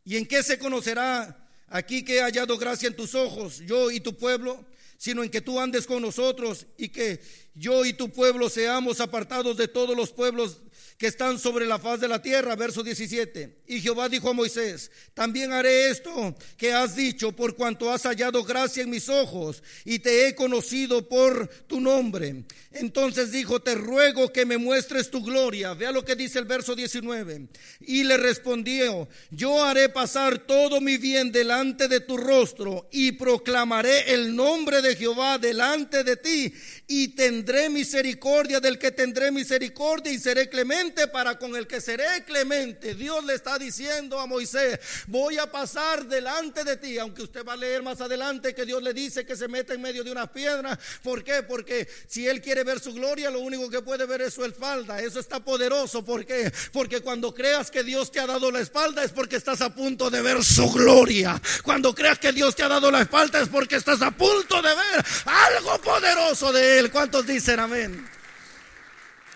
[0.04, 4.00] ¿Y en qué se conocerá aquí que he hallado gracia en tus ojos, yo y
[4.00, 4.66] tu pueblo?
[5.02, 7.20] Sino en que tú andes con nosotros y que
[7.56, 10.62] yo y tu pueblo seamos apartados de todos los pueblos
[10.98, 12.56] que están sobre la faz de la tierra.
[12.56, 13.64] Verso 17.
[13.68, 18.44] Y Jehová dijo a Moisés, también haré esto que has dicho por cuanto has hallado
[18.44, 22.44] gracia en mis ojos y te he conocido por tu nombre.
[22.72, 25.74] Entonces dijo, te ruego que me muestres tu gloria.
[25.74, 27.48] Vea lo que dice el verso 19.
[27.82, 34.14] Y le respondió, yo haré pasar todo mi bien delante de tu rostro y proclamaré
[34.14, 36.54] el nombre de Jehová delante de ti
[36.88, 40.71] y tendré misericordia del que tendré misericordia y seré clemente
[41.12, 42.96] para con el que seré clemente.
[42.96, 47.54] Dios le está diciendo a Moisés, voy a pasar delante de ti, aunque usted va
[47.54, 50.30] a leer más adelante que Dios le dice que se meta en medio de unas
[50.30, 50.80] piedras.
[51.04, 51.44] ¿Por qué?
[51.44, 55.02] Porque si él quiere ver su gloria, lo único que puede ver es su espalda.
[55.02, 56.06] Eso está poderoso.
[56.06, 56.52] ¿Por qué?
[56.72, 60.10] Porque cuando creas que Dios te ha dado la espalda es porque estás a punto
[60.10, 61.42] de ver su gloria.
[61.64, 64.70] Cuando creas que Dios te ha dado la espalda es porque estás a punto de
[64.74, 66.92] ver algo poderoso de Él.
[66.92, 68.21] ¿Cuántos dicen amén?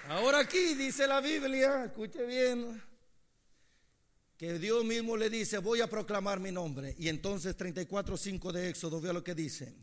[0.08, 2.80] Ahora aquí dice la Biblia, escuche bien,
[4.38, 6.96] que Dios mismo le dice, voy a proclamar mi nombre.
[7.00, 9.74] Y entonces 34.5 de Éxodo, vea lo que dice.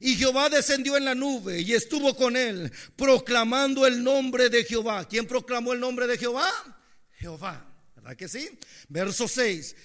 [0.00, 5.06] Y Jehová descendió en la nube y estuvo con él, proclamando el nombre de Jehová.
[5.06, 6.50] ¿Quién proclamó el nombre de Jehová?
[7.16, 8.48] Jehová, ¿verdad que sí?
[8.88, 9.76] Verso 6.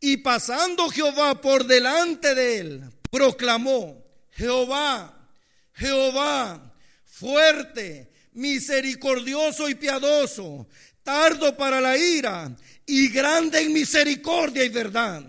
[0.00, 5.28] Y pasando Jehová por delante de él, proclamó, Jehová,
[5.74, 10.68] Jehová, fuerte, misericordioso y piadoso,
[11.02, 12.54] tardo para la ira
[12.86, 15.24] y grande en misericordia y verdad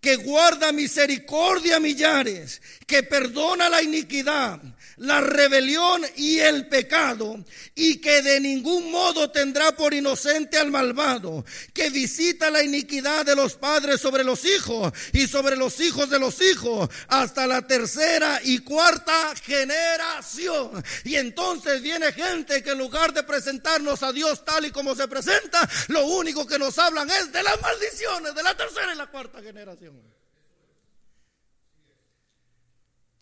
[0.00, 4.60] que guarda misericordia a millares, que perdona la iniquidad,
[4.98, 7.44] la rebelión y el pecado,
[7.74, 11.44] y que de ningún modo tendrá por inocente al malvado,
[11.74, 16.20] que visita la iniquidad de los padres sobre los hijos y sobre los hijos de
[16.20, 20.82] los hijos, hasta la tercera y cuarta generación.
[21.04, 25.08] Y entonces viene gente que en lugar de presentarnos a Dios tal y como se
[25.08, 29.06] presenta, lo único que nos hablan es de las maldiciones de la tercera y la
[29.08, 30.15] cuarta generación.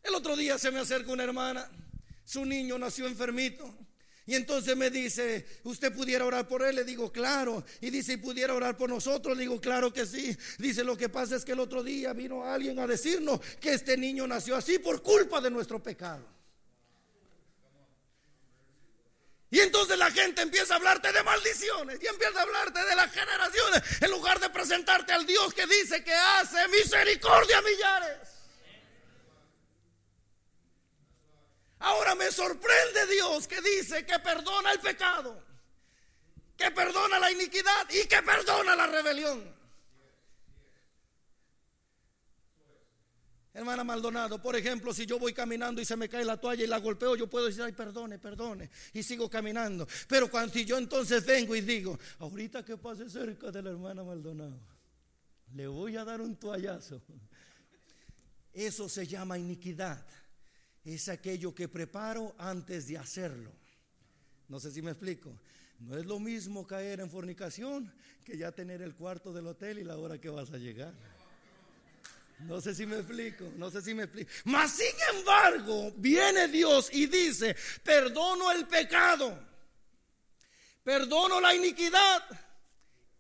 [0.05, 1.69] El otro día se me acerca una hermana,
[2.25, 3.75] su niño nació enfermito.
[4.27, 6.77] Y entonces me dice, ¿usted pudiera orar por él?
[6.77, 7.65] Le digo, claro.
[7.81, 9.37] Y dice, ¿y pudiera orar por nosotros?
[9.37, 10.37] Le digo, claro que sí.
[10.59, 13.97] Dice, lo que pasa es que el otro día vino alguien a decirnos que este
[13.97, 16.27] niño nació así por culpa de nuestro pecado.
[19.51, 23.13] Y entonces la gente empieza a hablarte de maldiciones y empieza a hablarte de las
[23.13, 28.34] generaciones en lugar de presentarte al Dios que dice que hace misericordia a millares.
[31.85, 35.39] Ahora me sorprende Dios que dice que perdona el pecado,
[36.57, 39.55] que perdona la iniquidad y que perdona la rebelión.
[43.53, 46.67] Hermana Maldonado, por ejemplo, si yo voy caminando y se me cae la toalla y
[46.67, 49.87] la golpeo, yo puedo decir, ay, perdone, perdone, y sigo caminando.
[50.09, 54.59] Pero cuando yo entonces vengo y digo, ahorita que pase cerca de la hermana Maldonado,
[55.53, 57.03] le voy a dar un toallazo.
[58.55, 60.03] Eso se llama iniquidad
[60.85, 63.51] es aquello que preparo antes de hacerlo.
[64.49, 65.33] No sé si me explico.
[65.81, 67.93] No es lo mismo caer en fornicación
[68.25, 70.95] que ya tener el cuarto del hotel y la hora que vas a llegar.
[72.41, 74.31] No sé si me explico, no sé si me explico.
[74.45, 79.39] Mas sin embargo, viene Dios y dice, perdono el pecado,
[80.83, 82.23] perdono la iniquidad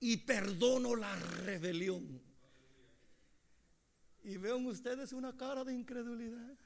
[0.01, 2.21] y perdono la rebelión.
[4.25, 6.59] Y vean ustedes una cara de incredulidad.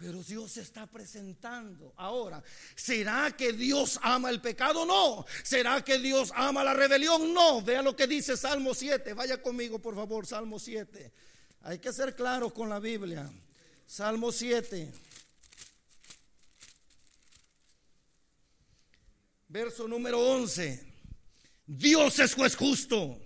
[0.00, 1.92] Pero Dios se está presentando.
[1.98, 2.42] Ahora,
[2.74, 4.86] ¿será que Dios ama el pecado?
[4.86, 5.26] No.
[5.42, 7.34] ¿Será que Dios ama la rebelión?
[7.34, 7.60] No.
[7.60, 9.12] Vea lo que dice Salmo 7.
[9.12, 11.12] Vaya conmigo, por favor, Salmo 7.
[11.64, 13.30] Hay que ser claros con la Biblia.
[13.86, 14.90] Salmo 7.
[19.48, 20.82] Verso número 11.
[21.66, 23.20] Dios es juez justo.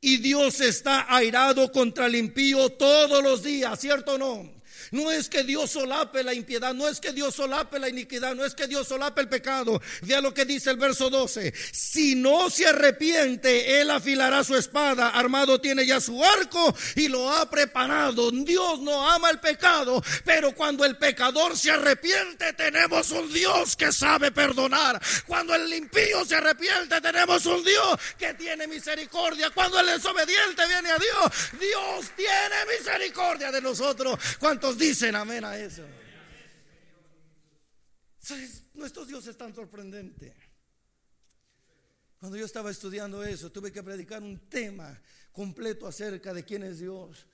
[0.00, 4.63] Y Dios está airado contra el impío todos los días, ¿cierto o no?
[4.90, 8.44] No es que Dios solape la impiedad, no es que Dios solape la iniquidad, no
[8.44, 9.80] es que Dios solape el pecado.
[10.02, 11.52] Vea lo que dice el verso 12.
[11.72, 17.30] Si no se arrepiente, Él afilará su espada, armado tiene ya su arco y lo
[17.30, 18.30] ha preparado.
[18.30, 23.92] Dios no ama el pecado, pero cuando el pecador se arrepiente, tenemos un Dios que
[23.92, 25.00] sabe perdonar.
[25.26, 29.50] Cuando el impío se arrepiente, tenemos un Dios que tiene misericordia.
[29.50, 34.18] Cuando el desobediente viene a Dios, Dios tiene misericordia de nosotros.
[34.38, 35.84] ¿Cuántos dicen amén a eso?
[38.74, 40.34] Nuestro Dios es tan sorprendente.
[42.18, 44.98] Cuando yo estaba estudiando eso, tuve que predicar un tema
[45.30, 47.26] completo acerca de quién es Dios.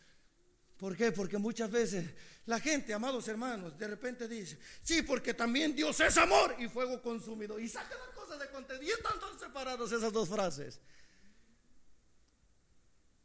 [0.76, 1.12] ¿Por qué?
[1.12, 2.11] Porque muchas veces
[2.47, 7.01] la gente, amados hermanos, de repente dice, sí, porque también Dios es amor y fuego
[7.01, 7.61] consumido.
[7.61, 8.84] Y saca las cosas de contenido.
[8.84, 10.80] Y están tan separados esas dos frases.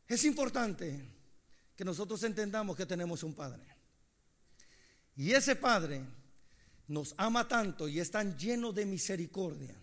[0.08, 1.10] Es importante
[1.76, 3.75] que nosotros entendamos que tenemos un Padre.
[5.16, 6.02] Y ese Padre
[6.88, 9.76] nos ama tanto y es tan lleno de misericordia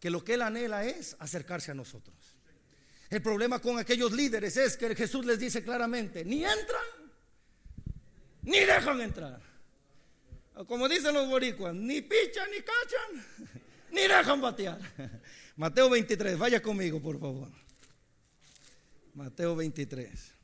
[0.00, 2.16] que lo que Él anhela es acercarse a nosotros.
[3.10, 6.84] El problema con aquellos líderes es que Jesús les dice claramente, ni entran,
[8.42, 9.40] ni dejan entrar.
[10.66, 13.60] Como dicen los boricuas, ni pichan, ni cachan,
[13.92, 14.78] ni dejan batear.
[15.56, 17.48] Mateo 23, vaya conmigo, por favor.
[19.14, 20.37] Mateo 23.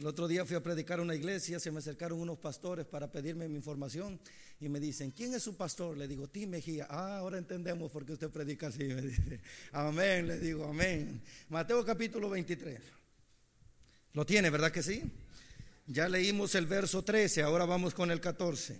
[0.00, 3.12] El otro día fui a predicar a una iglesia, se me acercaron unos pastores para
[3.12, 4.18] pedirme mi información
[4.58, 5.94] y me dicen, ¿quién es su pastor?
[5.98, 6.86] Le digo, Tim Mejía.
[6.88, 8.84] Ah, ahora entendemos por qué usted predica así.
[8.84, 9.40] Me
[9.72, 11.20] amén, le digo, amén.
[11.50, 12.80] Mateo capítulo 23.
[14.14, 15.02] Lo tiene, ¿verdad que sí?
[15.86, 18.78] Ya leímos el verso 13, ahora vamos con el 14.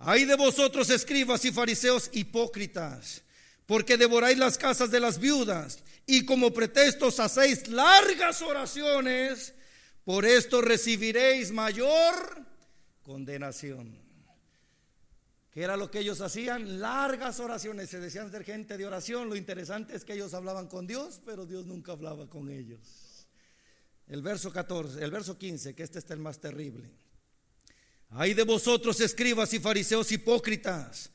[0.00, 3.22] Hay de vosotros escribas y fariseos hipócritas,
[3.64, 9.54] porque devoráis las casas de las viudas y como pretextos hacéis largas oraciones
[10.06, 12.14] por esto recibiréis mayor
[13.02, 13.98] condenación.
[15.50, 16.78] ¿Qué era lo que ellos hacían?
[16.78, 19.28] Largas oraciones, se decían ser gente de oración.
[19.28, 23.26] Lo interesante es que ellos hablaban con Dios, pero Dios nunca hablaba con ellos.
[24.06, 26.88] El verso 14, el verso 15, que este está el más terrible.
[28.10, 31.10] Hay de vosotros escribas y fariseos hipócritas,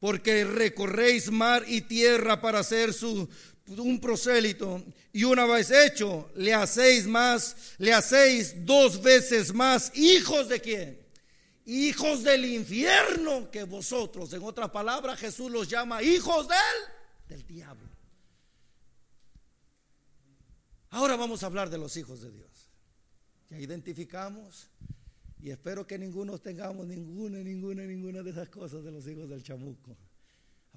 [0.00, 3.28] porque recorréis mar y tierra para hacer su
[3.76, 10.48] un prosélito y una vez hecho, le hacéis más, le hacéis dos veces más hijos
[10.48, 11.06] de quién?
[11.66, 14.32] Hijos del infierno que vosotros.
[14.32, 17.88] En otra palabra, Jesús los llama hijos del, del diablo.
[20.90, 22.70] Ahora vamos a hablar de los hijos de Dios.
[23.50, 24.70] Ya identificamos
[25.40, 29.42] y espero que ninguno tengamos ninguna, ninguna, ninguna de esas cosas de los hijos del
[29.42, 29.96] chamuco.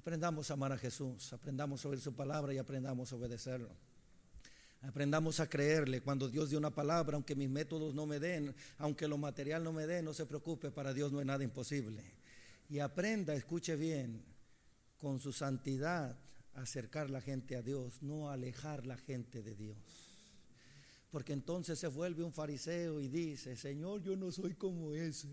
[0.02, 3.70] Aprendamos a amar a Jesús, aprendamos a oír su palabra y aprendamos a obedecerlo.
[4.80, 9.06] Aprendamos a creerle cuando Dios dio una palabra, aunque mis métodos no me den, aunque
[9.06, 12.02] lo material no me dé, no se preocupe, para Dios no es nada imposible.
[12.68, 14.24] Y aprenda, escuche bien,
[14.98, 16.18] con su santidad
[16.54, 19.76] acercar la gente a Dios, no alejar la gente de Dios.
[21.12, 25.28] Porque entonces se vuelve un fariseo y dice, Señor, yo no soy como ese.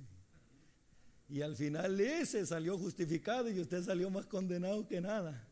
[1.29, 5.47] Y al final ese salió justificado y usted salió más condenado que nada.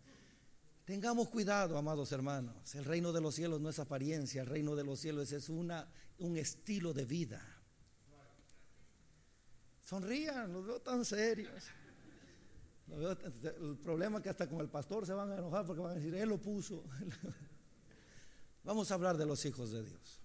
[0.86, 2.74] Tengamos cuidado, amados hermanos.
[2.74, 5.88] El reino de los cielos no es apariencia, el reino de los cielos es una,
[6.20, 7.46] un estilo de vida.
[9.84, 11.64] Sonrían, los veo tan serios.
[12.90, 15.96] el problema es que hasta con el pastor se van a enojar porque van a
[15.96, 16.84] decir, él lo puso.
[18.64, 20.22] Vamos a hablar de los hijos de Dios.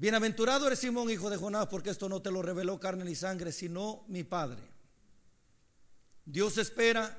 [0.00, 3.52] Bienaventurado eres Simón, hijo de Jonás, porque esto no te lo reveló carne ni sangre,
[3.52, 4.62] sino mi Padre.
[6.24, 7.14] Dios espera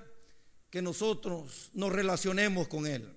[0.72, 3.08] que nosotros nos relacionemos con Él.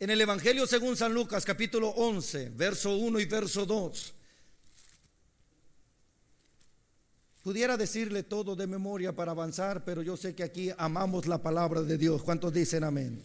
[0.00, 4.14] En el Evangelio según San Lucas, capítulo 11, verso 1 y verso 2.
[7.44, 11.82] Pudiera decirle todo de memoria para avanzar, pero yo sé que aquí amamos la palabra
[11.82, 12.20] de Dios.
[12.24, 13.22] ¿Cuántos dicen amén?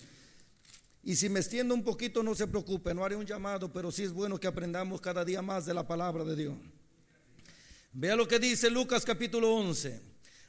[1.07, 4.01] Y si me extiendo un poquito, no se preocupe, no haré un llamado, pero sí
[4.01, 6.55] es bueno que aprendamos cada día más de la palabra de Dios.
[7.93, 10.01] Vea lo que dice Lucas capítulo 11.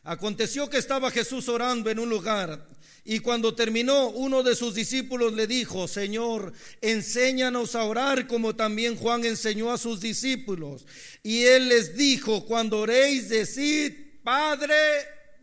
[0.05, 2.67] Aconteció que estaba Jesús orando en un lugar
[3.05, 8.97] y cuando terminó uno de sus discípulos le dijo, Señor, enséñanos a orar como también
[8.97, 10.87] Juan enseñó a sus discípulos.
[11.23, 13.93] Y él les dijo, cuando oréis, decid,
[14.25, 14.75] Padre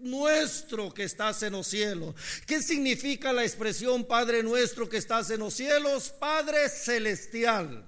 [0.04, 2.16] nuestro que estás en los cielos.
[2.46, 6.10] ¿Qué significa la expresión Padre nuestro que estás en los cielos?
[6.20, 7.86] Padre celestial.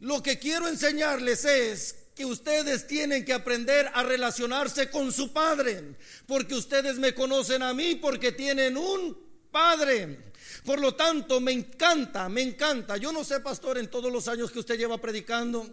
[0.00, 5.96] Lo que quiero enseñarles es que ustedes tienen que aprender a relacionarse con su Padre,
[6.26, 9.18] porque ustedes me conocen a mí porque tienen un
[9.50, 10.32] Padre.
[10.64, 12.96] Por lo tanto, me encanta, me encanta.
[12.96, 15.68] Yo no sé, pastor, en todos los años que usted lleva predicando,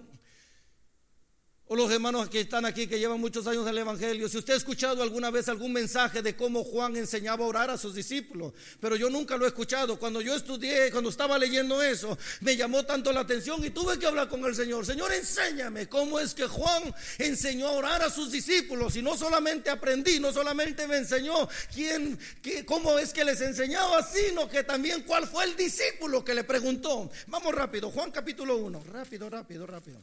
[1.71, 4.55] o los hermanos que están aquí que llevan muchos años en el Evangelio, si usted
[4.55, 8.51] ha escuchado alguna vez algún mensaje de cómo Juan enseñaba a orar a sus discípulos,
[8.81, 9.97] pero yo nunca lo he escuchado.
[9.97, 14.05] Cuando yo estudié, cuando estaba leyendo eso, me llamó tanto la atención y tuve que
[14.05, 14.85] hablar con el Señor.
[14.85, 19.69] Señor, enséñame cómo es que Juan enseñó a orar a sus discípulos y no solamente
[19.69, 22.19] aprendí, no solamente me enseñó quién,
[22.65, 27.09] cómo es que les enseñaba, sino que también cuál fue el discípulo que le preguntó.
[27.27, 30.01] Vamos rápido, Juan capítulo 1, rápido, rápido, rápido.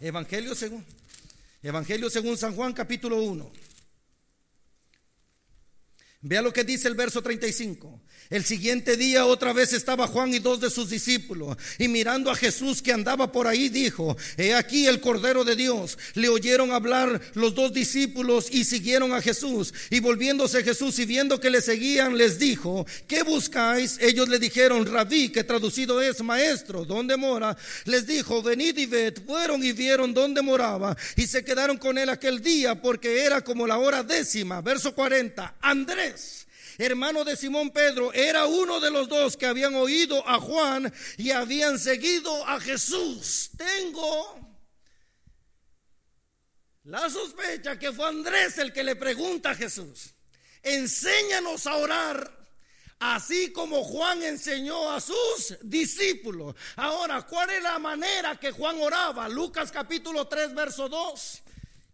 [0.00, 0.84] Evangelio según
[1.64, 3.50] Evangelio según San Juan capítulo 1.
[6.20, 8.02] Vea lo que dice el verso 35.
[8.30, 12.36] El siguiente día otra vez estaba Juan y dos de sus discípulos y mirando a
[12.36, 15.98] Jesús que andaba por ahí dijo, he aquí el Cordero de Dios.
[16.14, 19.74] Le oyeron hablar los dos discípulos y siguieron a Jesús.
[19.90, 23.98] Y volviéndose Jesús y viendo que le seguían, les dijo, ¿qué buscáis?
[24.00, 27.56] Ellos le dijeron, rabí, que traducido es maestro, ¿dónde mora?
[27.84, 29.14] Les dijo, venid y ved.
[29.26, 33.66] Fueron y vieron dónde moraba y se quedaron con él aquel día porque era como
[33.66, 34.62] la hora décima.
[34.62, 35.56] Verso 40.
[35.60, 36.43] Andrés
[36.78, 41.30] hermano de Simón Pedro, era uno de los dos que habían oído a Juan y
[41.30, 43.50] habían seguido a Jesús.
[43.56, 44.44] Tengo
[46.84, 50.14] la sospecha que fue Andrés el que le pregunta a Jesús,
[50.62, 52.44] enséñanos a orar.
[53.00, 56.54] Así como Juan enseñó a sus discípulos.
[56.76, 59.28] Ahora, ¿cuál es la manera que Juan oraba?
[59.28, 61.42] Lucas capítulo 3, verso 2.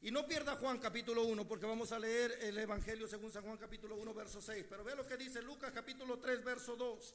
[0.03, 3.59] Y no pierda Juan capítulo 1 porque vamos a leer el Evangelio según San Juan
[3.59, 4.65] capítulo 1 verso 6.
[4.69, 7.15] Pero ve lo que dice Lucas capítulo 3 verso 2.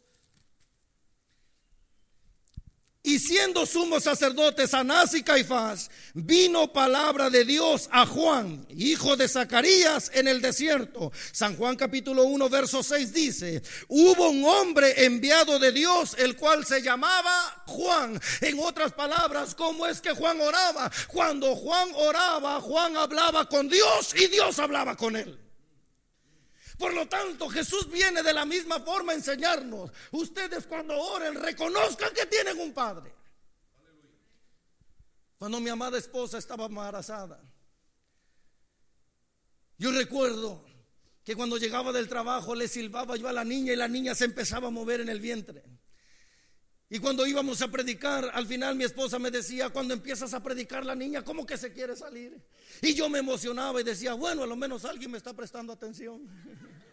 [3.06, 9.28] Y siendo sumos sacerdotes Anás y Caifás, vino palabra de Dios a Juan, hijo de
[9.28, 11.12] Zacarías, en el desierto.
[11.32, 16.66] San Juan capítulo 1, verso 6 dice, hubo un hombre enviado de Dios, el cual
[16.66, 18.20] se llamaba Juan.
[18.42, 20.92] En otras palabras, ¿cómo es que Juan oraba?
[21.08, 25.45] Cuando Juan oraba, Juan hablaba con Dios y Dios hablaba con él.
[26.78, 29.92] Por lo tanto, Jesús viene de la misma forma a enseñarnos.
[30.12, 33.14] Ustedes cuando oren, reconozcan que tienen un Padre.
[35.38, 37.40] Cuando mi amada esposa estaba embarazada,
[39.78, 40.66] yo recuerdo
[41.24, 44.26] que cuando llegaba del trabajo le silbaba yo a la niña y la niña se
[44.26, 45.64] empezaba a mover en el vientre.
[46.90, 50.86] Y cuando íbamos a predicar, al final mi esposa me decía, cuando empiezas a predicar
[50.86, 52.40] la niña, ¿cómo que se quiere salir?
[52.82, 56.22] Y yo me emocionaba y decía, bueno, a lo menos alguien me está prestando atención.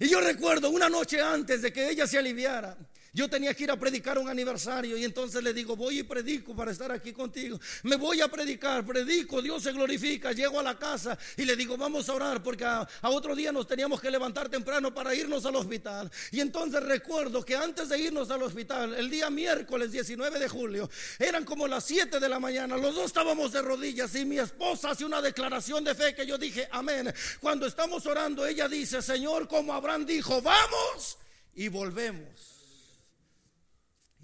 [0.00, 2.76] Y yo recuerdo una noche antes de que ella se aliviara,
[3.12, 6.54] yo tenía que ir a predicar un aniversario y entonces le digo, voy y predico
[6.54, 7.58] para estar aquí contigo.
[7.84, 10.32] Me voy a predicar, predico, Dios se glorifica.
[10.32, 13.66] Llego a la casa y le digo, vamos a orar porque a, otro día nos
[13.66, 16.10] teníamos que levantar temprano para irnos al hospital.
[16.30, 20.90] Y entonces recuerdo que antes de irnos al hospital, el día miércoles 19 de julio,
[21.18, 24.90] eran como las 7 de la mañana, los dos estábamos de rodillas y mi esposa
[24.90, 27.12] hace una declaración de fe que yo dije, amén.
[27.40, 31.18] Cuando estamos orando, ella dice, Señor, como Abraham dijo, vamos
[31.54, 32.57] y volvemos.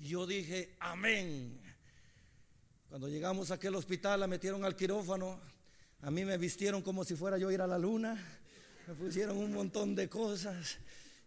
[0.04, 1.58] Yo dije, amén.
[2.90, 5.40] Cuando llegamos a aquel hospital, la metieron al quirófano.
[6.02, 8.22] A mí me vistieron como si fuera yo ir a la luna.
[8.86, 10.76] Me pusieron un montón de cosas.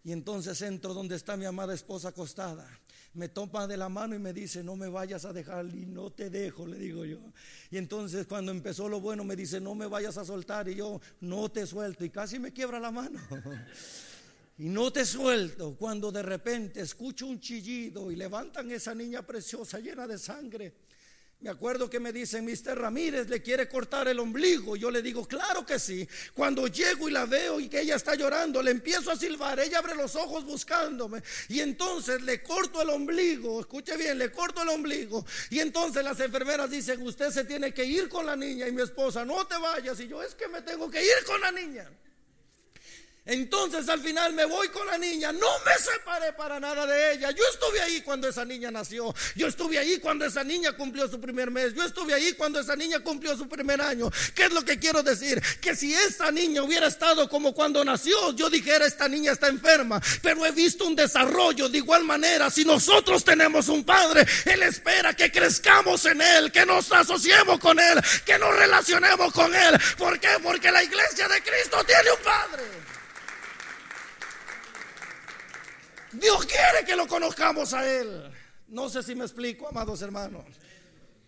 [0.04, 2.70] Y entonces entro donde está mi amada esposa acostada.
[3.16, 6.12] Me toma de la mano y me dice, no me vayas a dejar y no
[6.12, 7.18] te dejo, le digo yo.
[7.72, 11.02] Y entonces cuando empezó lo bueno me dice, no me vayas a soltar y yo
[11.22, 13.20] no te suelto y casi me quiebra la mano.
[14.60, 19.80] Y no te suelto cuando de repente escucho un chillido y levantan esa niña preciosa
[19.80, 20.74] llena de sangre.
[21.40, 22.76] Me acuerdo que me dicen, Mr.
[22.76, 24.76] Ramírez le quiere cortar el ombligo.
[24.76, 26.08] Yo le digo, claro que sí.
[26.34, 29.60] Cuando llego y la veo y que ella está llorando, le empiezo a silbar.
[29.60, 31.22] Ella abre los ojos buscándome.
[31.50, 33.60] Y entonces le corto el ombligo.
[33.60, 35.24] Escuche bien, le corto el ombligo.
[35.52, 38.68] Y entonces las enfermeras dicen, usted se tiene que ir con la niña.
[38.68, 40.00] Y mi esposa, no te vayas.
[40.00, 41.88] Y yo, es que me tengo que ir con la niña.
[43.28, 45.32] Entonces al final me voy con la niña.
[45.34, 47.32] No me separé para nada de ella.
[47.32, 49.14] Yo estuve ahí cuando esa niña nació.
[49.36, 51.74] Yo estuve ahí cuando esa niña cumplió su primer mes.
[51.74, 54.10] Yo estuve ahí cuando esa niña cumplió su primer año.
[54.34, 55.42] ¿Qué es lo que quiero decir?
[55.60, 60.02] Que si esa niña hubiera estado como cuando nació, yo dijera esta niña está enferma.
[60.22, 62.50] Pero he visto un desarrollo de igual manera.
[62.50, 67.78] Si nosotros tenemos un padre, Él espera que crezcamos en Él, que nos asociemos con
[67.78, 69.78] Él, que nos relacionemos con Él.
[69.98, 70.30] ¿Por qué?
[70.42, 72.87] Porque la iglesia de Cristo tiene un padre.
[76.14, 78.32] Dios quiere que lo conozcamos a Él.
[78.68, 80.46] No sé si me explico, amados hermanos.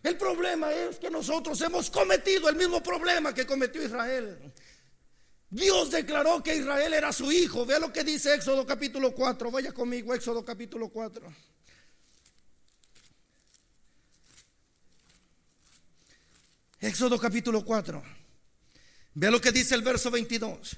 [0.03, 4.53] El problema es que nosotros hemos cometido el mismo problema que cometió Israel.
[5.49, 7.65] Dios declaró que Israel era su hijo.
[7.65, 9.51] Vea lo que dice Éxodo capítulo 4.
[9.51, 11.33] Vaya conmigo, Éxodo capítulo 4.
[16.79, 18.01] Éxodo capítulo 4.
[19.15, 20.77] Vea lo que dice el verso 22.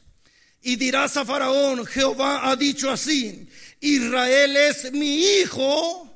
[0.61, 3.47] Y dirás a Faraón, Jehová ha dicho así,
[3.79, 6.07] Israel es mi hijo,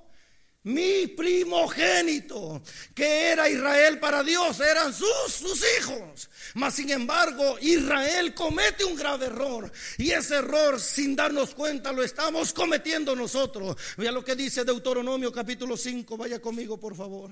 [0.65, 2.61] mi primogénito,
[2.93, 6.29] que era Israel para Dios, eran sus, sus hijos.
[6.55, 9.71] Mas sin embargo, Israel comete un grave error.
[9.97, 13.75] Y ese error, sin darnos cuenta, lo estamos cometiendo nosotros.
[13.97, 16.17] Vea lo que dice Deuteronomio capítulo 5.
[16.17, 17.31] Vaya conmigo, por favor.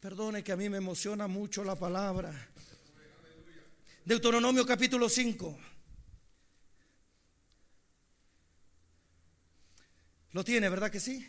[0.00, 2.32] Perdone que a mí me emociona mucho la palabra.
[4.08, 5.58] Deuteronomio capítulo 5.
[10.32, 11.28] Lo tiene, ¿verdad que sí?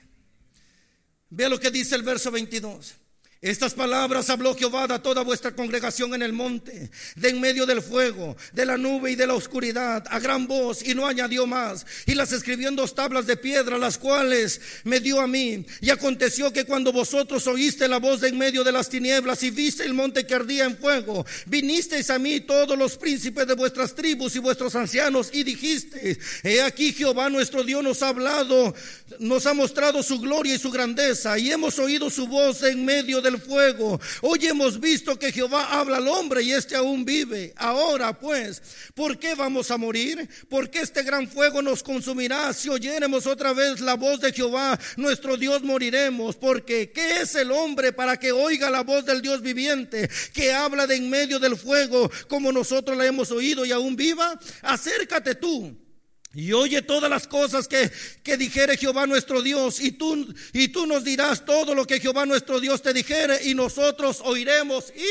[1.29, 2.95] Vea lo que dice el verso 22.
[3.41, 7.81] Estas palabras habló Jehová a toda vuestra congregación en el monte, de en medio del
[7.81, 11.85] fuego, de la nube y de la oscuridad, a gran voz, y no añadió más.
[12.05, 15.65] Y las escribió en dos tablas de piedra, las cuales me dio a mí.
[15.79, 19.51] Y aconteció que cuando vosotros oíste la voz de en medio de las tinieblas y
[19.51, 23.95] viste el monte que ardía en fuego, vinisteis a mí todos los príncipes de vuestras
[23.95, 28.75] tribus y vuestros ancianos, y dijisteis, he aquí Jehová nuestro Dios nos ha hablado,
[29.19, 33.21] nos ha mostrado su gloria y su grandeza, y hemos oído su voz en medio
[33.21, 33.99] de fuego.
[34.21, 37.53] Hoy hemos visto que Jehová habla al hombre y este aún vive.
[37.57, 38.61] Ahora pues,
[38.95, 40.29] ¿por qué vamos a morir?
[40.49, 42.53] ¿Por qué este gran fuego nos consumirá?
[42.53, 46.35] Si oyéremos otra vez la voz de Jehová, nuestro Dios moriremos.
[46.37, 50.87] Porque ¿qué es el hombre para que oiga la voz del Dios viviente que habla
[50.87, 54.39] de en medio del fuego como nosotros la hemos oído y aún viva?
[54.61, 55.88] Acércate tú
[56.33, 57.91] y oye todas las cosas que,
[58.23, 62.25] que, dijere Jehová nuestro Dios, y tú, y tú nos dirás todo lo que Jehová
[62.25, 65.07] nuestro Dios te dijere, y nosotros oiremos y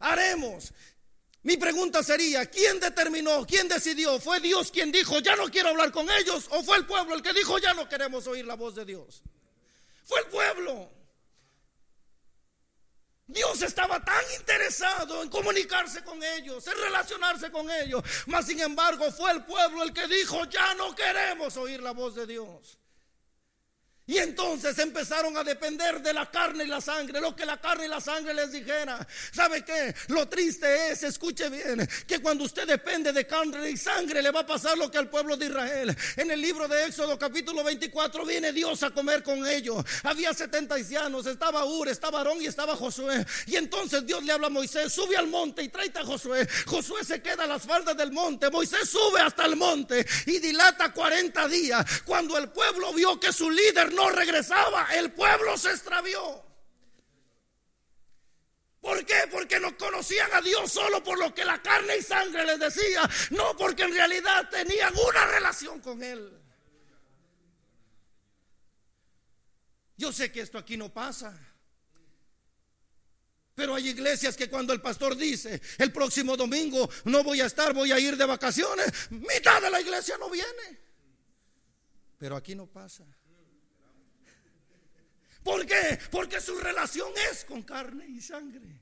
[0.00, 0.72] haremos.
[1.42, 4.20] Mi pregunta sería, ¿quién determinó, quién decidió?
[4.20, 6.46] ¿Fue Dios quien dijo, ya no quiero hablar con ellos?
[6.50, 9.22] ¿O fue el pueblo el que dijo, ya no queremos oír la voz de Dios?
[10.04, 11.01] Fue el pueblo.
[13.26, 18.02] Dios estaba tan interesado en comunicarse con ellos, en relacionarse con ellos.
[18.26, 22.14] Mas sin embargo fue el pueblo el que dijo, ya no queremos oír la voz
[22.14, 22.78] de Dios.
[24.04, 27.84] Y entonces empezaron a depender de la carne y la sangre, lo que la carne
[27.84, 29.06] y la sangre les dijera.
[29.32, 29.94] ¿Sabe qué?
[30.08, 34.40] Lo triste es, escuche bien, que cuando usted depende de carne y sangre le va
[34.40, 35.96] a pasar lo que al pueblo de Israel.
[36.16, 39.84] En el libro de Éxodo capítulo 24 viene Dios a comer con ellos.
[40.02, 43.24] Había 70 ancianos, estaba Ur, estaba Aarón y estaba Josué.
[43.46, 46.48] Y entonces Dios le habla a Moisés, sube al monte y tráete a Josué.
[46.66, 48.50] Josué se queda a las faldas del monte.
[48.50, 52.02] Moisés sube hasta el monte y dilata 40 días.
[52.04, 56.44] Cuando el pueblo vio que su líder no regresaba, el pueblo se extravió.
[58.80, 59.28] ¿Por qué?
[59.30, 63.08] Porque no conocían a Dios solo por lo que la carne y sangre les decía,
[63.30, 66.36] no porque en realidad tenían una relación con Él.
[69.96, 71.32] Yo sé que esto aquí no pasa.
[73.54, 77.72] Pero hay iglesias que cuando el pastor dice, el próximo domingo no voy a estar,
[77.72, 80.80] voy a ir de vacaciones, mitad de la iglesia no viene.
[82.18, 83.04] Pero aquí no pasa.
[85.42, 85.98] ¿Por qué?
[86.10, 88.80] Porque su relación es con carne y sangre.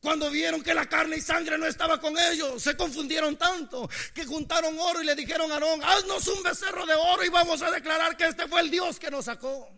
[0.00, 4.24] Cuando vieron que la carne y sangre no estaba con ellos, se confundieron tanto que
[4.24, 7.70] juntaron oro y le dijeron a Aarón, haznos un becerro de oro y vamos a
[7.70, 9.68] declarar que este fue el Dios que nos sacó.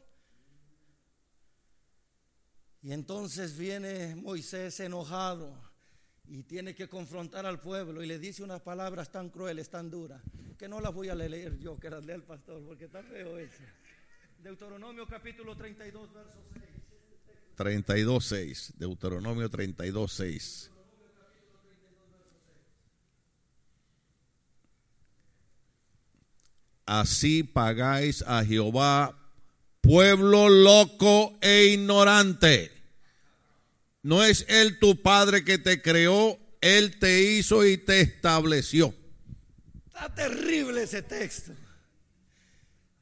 [2.83, 5.57] Y entonces viene Moisés enojado
[6.29, 10.23] y tiene que confrontar al pueblo y le dice unas palabras tan crueles, tan duras,
[10.57, 13.39] que no las voy a leer yo, que las lea el pastor, porque está feo
[13.39, 13.63] eso.
[14.43, 16.65] Deuteronomio capítulo 32, verso 6.
[17.55, 18.73] 32, 6.
[18.77, 20.71] Deuteronomio 32, 6.
[26.85, 29.17] Así pagáis a Jehová,
[29.81, 32.73] pueblo loco e ignorante.
[34.03, 38.93] No es Él tu Padre que te creó, Él te hizo y te estableció.
[39.87, 41.53] Está terrible ese texto.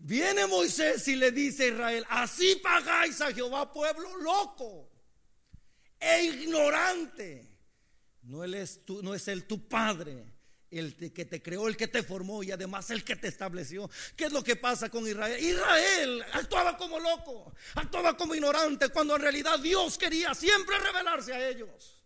[0.03, 4.91] Viene Moisés y le dice a Israel, así pagáis a Jehová pueblo loco
[6.01, 7.47] e ignorante.
[8.23, 10.25] No, es, no es él tu padre,
[10.71, 13.91] el que te creó, el que te formó y además el que te estableció.
[14.17, 15.39] ¿Qué es lo que pasa con Israel?
[15.39, 21.47] Israel actuaba como loco, actuaba como ignorante, cuando en realidad Dios quería siempre revelarse a
[21.47, 22.03] ellos.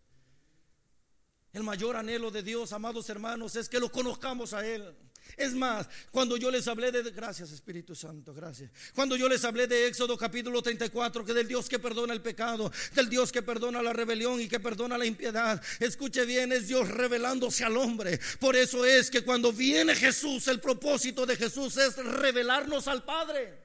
[1.53, 4.93] El mayor anhelo de Dios, amados hermanos, es que lo conozcamos a Él.
[5.37, 8.71] Es más, cuando yo les hablé de, gracias Espíritu Santo, gracias.
[8.93, 12.71] Cuando yo les hablé de Éxodo capítulo 34, que del Dios que perdona el pecado,
[12.93, 16.87] del Dios que perdona la rebelión y que perdona la impiedad, escuche bien, es Dios
[16.87, 18.19] revelándose al hombre.
[18.39, 23.64] Por eso es que cuando viene Jesús, el propósito de Jesús es revelarnos al Padre.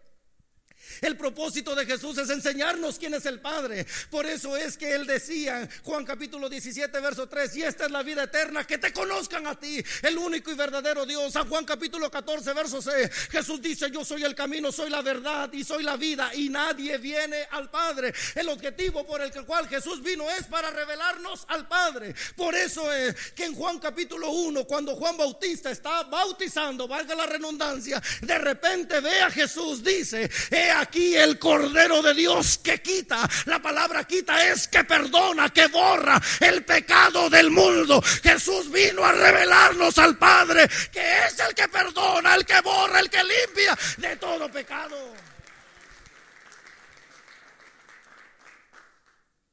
[1.01, 3.87] El propósito de Jesús es enseñarnos quién es el Padre.
[4.11, 8.03] Por eso es que Él decía, Juan capítulo 17, verso 3, y esta es la
[8.03, 11.33] vida eterna, que te conozcan a ti, el único y verdadero Dios.
[11.33, 15.51] San Juan capítulo 14, verso 6, Jesús dice, yo soy el camino, soy la verdad
[15.53, 18.13] y soy la vida, y nadie viene al Padre.
[18.35, 22.15] El objetivo por el cual Jesús vino es para revelarnos al Padre.
[22.37, 27.27] Por eso es que en Juan capítulo 1, cuando Juan Bautista está bautizando, valga la
[27.27, 33.28] redundancia, de repente ve a Jesús, dice, he aquí el Cordero de Dios que quita.
[33.47, 38.03] La palabra quita es que perdona, que borra el pecado del mundo.
[38.03, 43.11] Jesús vino a revelarnos al Padre, que es el que perdona, el que borra, el
[43.11, 44.97] que limpia de todo pecado.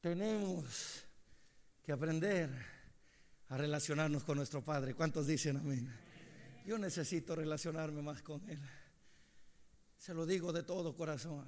[0.02, 1.04] Tenemos
[1.84, 2.50] que aprender
[3.50, 4.94] a relacionarnos con nuestro Padre.
[4.94, 5.94] ¿Cuántos dicen amén?
[6.66, 8.60] Yo necesito relacionarme más con Él.
[10.08, 11.46] Se lo digo de todo corazón.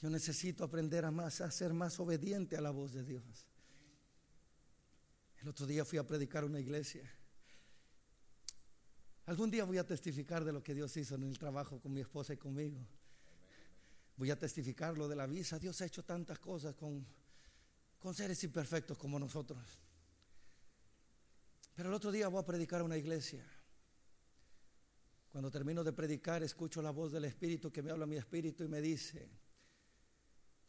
[0.00, 3.46] Yo necesito aprender a más, a ser más obediente a la voz de Dios.
[5.42, 7.02] El otro día fui a predicar una iglesia.
[9.26, 12.00] Algún día voy a testificar de lo que Dios hizo en el trabajo con mi
[12.00, 12.78] esposa y conmigo.
[14.16, 15.58] Voy a testificar lo de la visa.
[15.58, 17.06] Dios ha hecho tantas cosas con,
[17.98, 19.60] con seres imperfectos como nosotros.
[21.74, 23.44] Pero el otro día voy a predicar a una iglesia.
[25.32, 28.68] Cuando termino de predicar, escucho la voz del Espíritu que me habla mi espíritu y
[28.68, 29.30] me dice,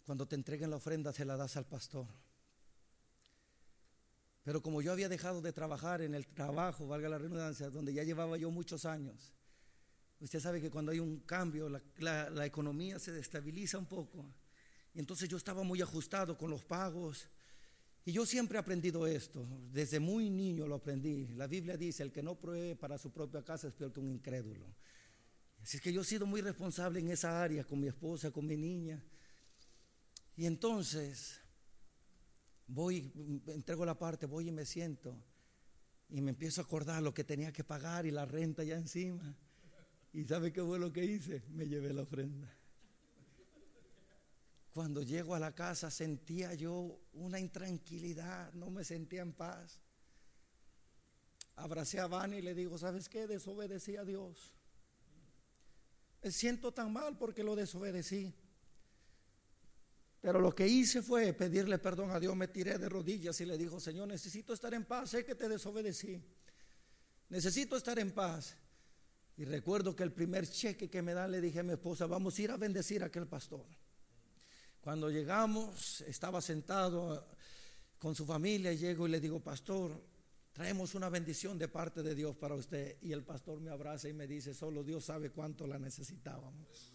[0.05, 2.07] cuando te entreguen la ofrenda se la das al pastor.
[4.41, 8.03] Pero como yo había dejado de trabajar en el trabajo, valga la redundancia, donde ya
[8.03, 9.33] llevaba yo muchos años,
[10.21, 14.33] usted sabe que cuando hay un cambio, la, la economía se destabiliza un poco.
[14.93, 17.27] Y entonces yo estaba muy ajustado con los pagos.
[18.05, 21.27] Y yo siempre he aprendido esto, desde muy niño lo aprendí.
[21.35, 24.09] La Biblia dice, el que no pruebe para su propia casa es peor que un
[24.09, 24.65] incrédulo.
[25.61, 28.57] Así que yo he sido muy responsable en esa área, con mi esposa, con mi
[28.57, 29.01] niña.
[30.35, 31.39] Y entonces,
[32.67, 33.09] voy,
[33.47, 35.15] entrego la parte, voy y me siento.
[36.09, 39.33] Y me empiezo a acordar lo que tenía que pagar y la renta ya encima.
[40.11, 41.43] ¿Y sabe qué fue lo que hice?
[41.49, 42.53] Me llevé la ofrenda.
[44.73, 49.79] Cuando llego a la casa sentía yo una intranquilidad, no me sentía en paz.
[51.55, 53.27] Abracé a Vani y le digo, ¿sabes qué?
[53.27, 54.55] Desobedecí a Dios.
[56.23, 58.33] Me siento tan mal porque lo desobedecí.
[60.21, 63.59] Pero lo que hice fue pedirle perdón a Dios, me tiré de rodillas y le
[63.59, 66.19] digo, Señor, necesito estar en paz, sé que te desobedecí.
[67.29, 68.57] Necesito estar en paz.
[69.37, 72.39] Y recuerdo que el primer cheque que me da le dije a mi esposa, vamos
[72.39, 73.65] a ir a bendecir a aquel pastor.
[74.83, 77.25] Cuando llegamos, estaba sentado
[77.97, 79.97] con su familia y llego y le digo, pastor,
[80.51, 82.97] traemos una bendición de parte de Dios para usted.
[83.01, 86.91] Y el pastor me abraza y me dice, solo Dios sabe cuánto la necesitábamos.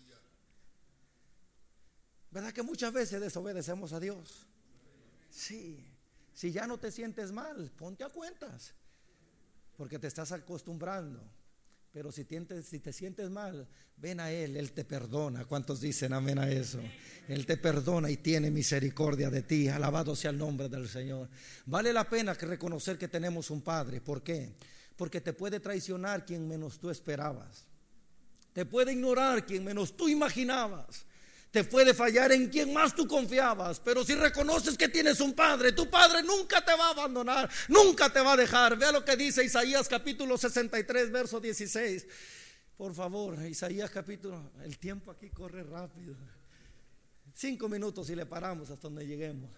[2.31, 4.47] ¿Verdad que muchas veces desobedecemos a Dios?
[5.31, 5.83] Sí.
[6.35, 8.75] Si ya no te sientes mal, ponte a cuentas.
[9.79, 11.23] Porque te estás acostumbrando.
[11.93, 13.67] Pero si te, si te sientes mal,
[13.97, 15.45] ven a Él, Él te perdona.
[15.45, 16.81] ¿Cuántos dicen amén a eso?
[17.29, 19.69] Él te perdona y tiene misericordia de ti.
[19.69, 21.29] Alabado sea el nombre del Señor.
[21.67, 24.01] Vale la pena que reconocer que tenemos un Padre.
[24.01, 24.53] ¿Por qué?
[24.97, 27.67] Porque te puede traicionar quien menos tú esperabas.
[28.53, 31.07] Te puede ignorar quien menos tú imaginabas.
[31.51, 35.73] Te puede fallar en quien más tú confiabas, pero si reconoces que tienes un padre,
[35.73, 38.77] tu padre nunca te va a abandonar, nunca te va a dejar.
[38.77, 42.07] Vea lo que dice Isaías capítulo 63, verso 16.
[42.77, 46.15] Por favor, Isaías capítulo, el tiempo aquí corre rápido.
[47.35, 49.51] Cinco minutos y le paramos hasta donde lleguemos.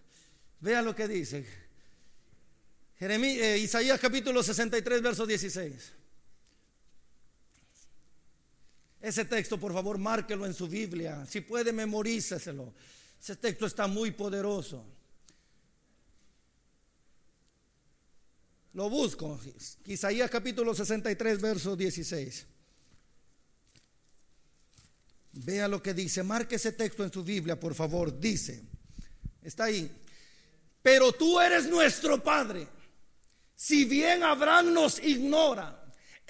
[0.61, 1.45] Vea lo que dice.
[2.99, 5.93] Jeremías, eh, Isaías capítulo 63, verso 16.
[9.01, 11.25] Ese texto, por favor, márquelo en su Biblia.
[11.27, 12.75] Si puede, memoríceselo.
[13.21, 14.85] Ese texto está muy poderoso.
[18.75, 19.41] Lo busco.
[19.87, 22.47] Isaías capítulo 63, verso 16.
[25.33, 26.23] Vea lo que dice.
[26.23, 28.19] Marque ese texto en su Biblia, por favor.
[28.19, 28.63] Dice,
[29.43, 29.91] está ahí.
[30.83, 32.69] Pero tú eres nuestro Padre.
[33.57, 35.80] Si bien Abraham nos ignora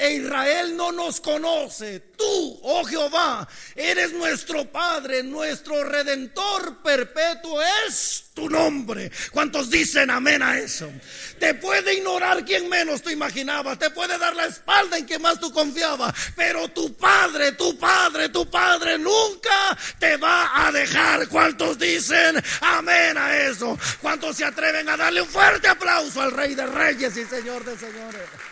[0.00, 3.46] e Israel no nos conoce, tú, oh Jehová,
[3.76, 9.12] eres nuestro Padre, nuestro Redentor perpetuo es tu nombre.
[9.30, 10.90] ¿Cuántos dicen amén a eso?
[11.38, 15.38] Te puede ignorar quien menos tú imaginabas, te puede dar la espalda en quien más
[15.38, 21.28] tú confiabas, pero tu Padre, tu Padre, tu Padre nunca te va a dejar.
[21.28, 23.78] ¿Cuántos dicen amén a eso?
[24.00, 27.76] ¿Cuántos se atreven a darle un fuerte aplauso al Rey de Reyes y Señor de
[27.76, 28.49] Señores?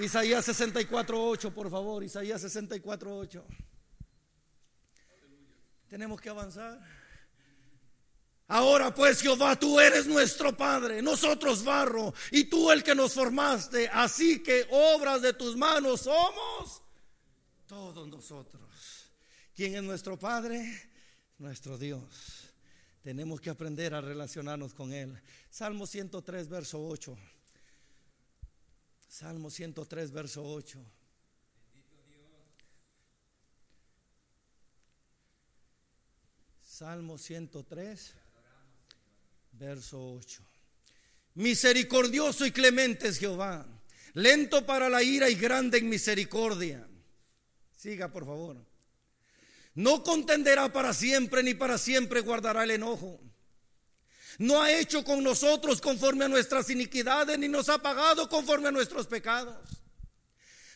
[0.00, 3.42] Isaías 64.8, por favor, Isaías 64.8.
[5.88, 6.80] Tenemos que avanzar.
[8.46, 13.88] Ahora pues Jehová, tú eres nuestro Padre, nosotros barro, y tú el que nos formaste,
[13.88, 16.82] así que obras de tus manos somos
[17.66, 18.62] todos nosotros.
[19.54, 20.90] ¿Quién es nuestro Padre?
[21.38, 22.54] Nuestro Dios.
[23.02, 25.20] Tenemos que aprender a relacionarnos con Él.
[25.50, 27.16] Salmo 103, verso 8.
[29.08, 30.78] Salmo 103, verso 8.
[36.62, 38.14] Salmo 103,
[39.52, 40.42] verso 8.
[41.34, 43.66] Misericordioso y clemente es Jehová,
[44.12, 46.86] lento para la ira y grande en misericordia.
[47.74, 48.56] Siga, por favor.
[49.74, 53.20] No contenderá para siempre, ni para siempre guardará el enojo
[54.38, 58.72] no ha hecho con nosotros conforme a nuestras iniquidades, ni nos ha pagado conforme a
[58.72, 59.56] nuestros pecados.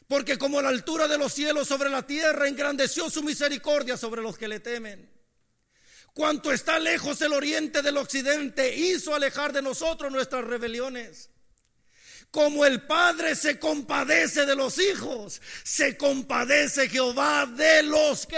[0.08, 4.36] Porque como la altura de los cielos sobre la tierra, engrandeció su misericordia sobre los
[4.36, 5.10] que le temen.
[6.12, 11.30] Cuanto está lejos el oriente del occidente, hizo alejar de nosotros nuestras rebeliones.
[12.32, 18.36] Como el Padre se compadece de los hijos, se compadece Jehová de los que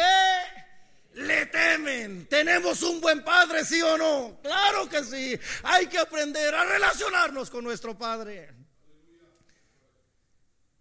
[1.14, 2.26] le temen.
[2.26, 4.40] ¿Tenemos un buen padre, sí o no?
[4.42, 5.38] Claro que sí.
[5.62, 8.52] Hay que aprender a relacionarnos con nuestro padre.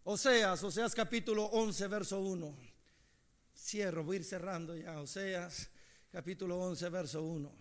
[0.06, 2.58] Oseas, Oseas capítulo 11, verso 1.
[3.56, 5.00] Cierro, voy a ir cerrando ya.
[5.00, 5.70] Oseas
[6.12, 7.56] capítulo 11, verso 1.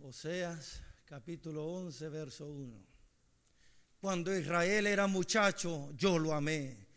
[0.00, 2.92] Oseas capítulo 11, verso 1.
[4.00, 6.91] Cuando Israel era muchacho, yo lo amé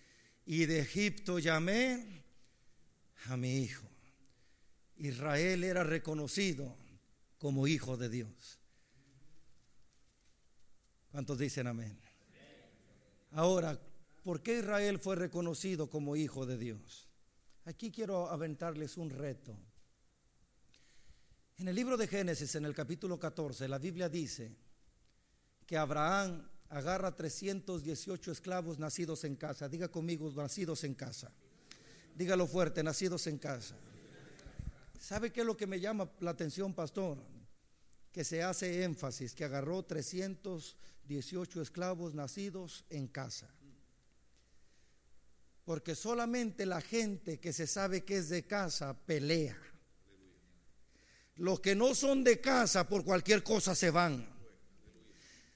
[0.45, 2.23] y de Egipto llamé
[3.25, 3.87] a mi hijo.
[4.97, 6.75] Israel era reconocido
[7.37, 8.59] como hijo de Dios.
[11.11, 11.99] ¿Cuántos dicen amén?
[13.31, 13.79] Ahora,
[14.23, 17.09] ¿por qué Israel fue reconocido como hijo de Dios?
[17.65, 19.57] Aquí quiero aventarles un reto.
[21.57, 24.55] En el libro de Génesis, en el capítulo 14, la Biblia dice
[25.65, 29.69] que Abraham agarra 318 esclavos nacidos en casa.
[29.69, 31.31] Diga conmigo, nacidos en casa.
[32.15, 33.75] Dígalo fuerte, nacidos en casa.
[34.99, 37.17] ¿Sabe qué es lo que me llama la atención, pastor?
[38.11, 43.53] Que se hace énfasis, que agarró 318 esclavos nacidos en casa.
[45.65, 49.57] Porque solamente la gente que se sabe que es de casa pelea.
[51.35, 54.34] Los que no son de casa por cualquier cosa se van.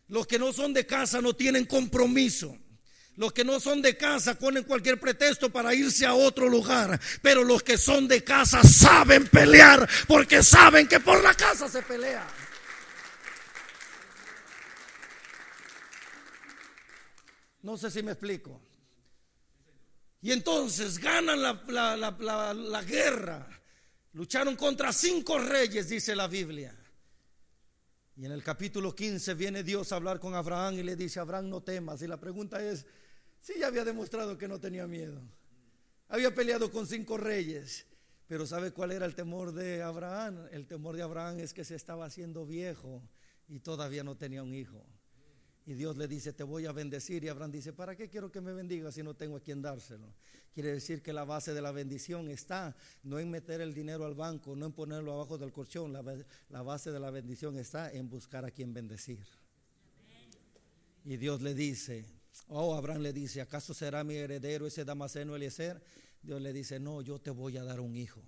[0.10, 2.58] Los que no son de casa no tienen compromiso.
[3.16, 7.00] Los que no son de casa ponen cualquier pretexto para irse a otro lugar.
[7.22, 11.82] Pero los que son de casa saben pelear porque saben que por la casa se
[11.84, 12.26] pelea.
[17.62, 18.62] No sé si me explico.
[20.22, 23.48] Y entonces ganan la, la guerra.
[24.14, 26.79] Lucharon contra cinco reyes, dice la Biblia.
[28.20, 31.48] Y en el capítulo 15 viene Dios a hablar con Abraham y le dice, Abraham,
[31.48, 32.02] no temas.
[32.02, 32.86] Y la pregunta es,
[33.40, 35.22] si ya había demostrado que no tenía miedo.
[36.10, 37.86] Había peleado con cinco reyes.
[38.28, 40.50] Pero ¿sabe cuál era el temor de Abraham?
[40.52, 43.02] El temor de Abraham es que se estaba haciendo viejo
[43.48, 44.86] y todavía no tenía un hijo.
[45.70, 47.24] Y Dios le dice, te voy a bendecir.
[47.24, 50.16] Y Abraham dice, ¿para qué quiero que me bendiga si no tengo a quien dárselo?
[50.52, 54.16] Quiere decir que la base de la bendición está no en meter el dinero al
[54.16, 55.94] banco, no en ponerlo abajo del colchón.
[55.94, 59.24] La, base de la bendición está en buscar a quien bendecir.
[61.06, 62.04] Y Dios le dice,
[62.48, 65.80] oh, Abraham le dice, ¿acaso será mi heredero ese Damaseno Eliezer?
[66.24, 68.24] Dios le dice, no, yo te voy a dar un hijo.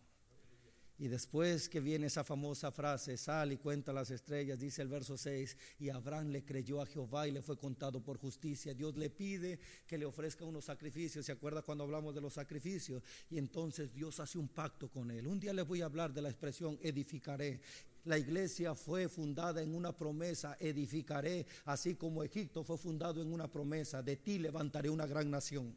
[1.01, 5.17] Y después que viene esa famosa frase, sal y cuenta las estrellas, dice el verso
[5.17, 8.75] 6, y Abraham le creyó a Jehová y le fue contado por justicia.
[8.75, 13.01] Dios le pide que le ofrezca unos sacrificios, ¿se acuerda cuando hablamos de los sacrificios?
[13.31, 15.25] Y entonces Dios hace un pacto con él.
[15.25, 17.61] Un día les voy a hablar de la expresión edificaré.
[18.03, 23.47] La iglesia fue fundada en una promesa, edificaré, así como Egipto fue fundado en una
[23.47, 25.75] promesa, de ti levantaré una gran nación.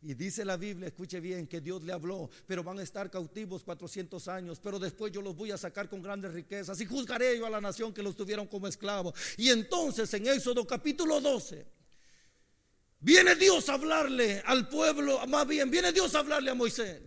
[0.00, 3.64] Y dice la Biblia, escuche bien, que Dios le habló, pero van a estar cautivos
[3.64, 7.46] 400 años, pero después yo los voy a sacar con grandes riquezas y juzgaré yo
[7.46, 9.14] a la nación que los tuvieron como esclavos.
[9.36, 11.66] Y entonces en Éxodo capítulo 12,
[13.00, 17.02] viene Dios a hablarle al pueblo, más bien, viene Dios a hablarle a Moisés.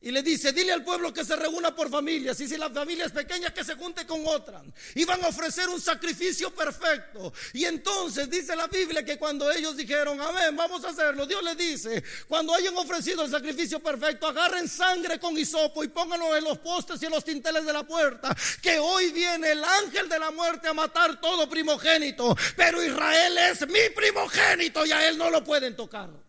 [0.00, 2.38] Y le dice, dile al pueblo que se reúna por familias.
[2.40, 4.62] Y si la familia es pequeña, que se junte con otra.
[4.94, 7.32] Y van a ofrecer un sacrificio perfecto.
[7.54, 11.26] Y entonces dice la Biblia que cuando ellos dijeron, amén, vamos a hacerlo.
[11.26, 16.36] Dios le dice, cuando hayan ofrecido el sacrificio perfecto, agarren sangre con hisopo y pónganlo
[16.36, 18.36] en los postes y en los tinteles de la puerta.
[18.60, 22.36] Que hoy viene el ángel de la muerte a matar todo primogénito.
[22.54, 26.25] Pero Israel es mi primogénito y a él no lo pueden tocar.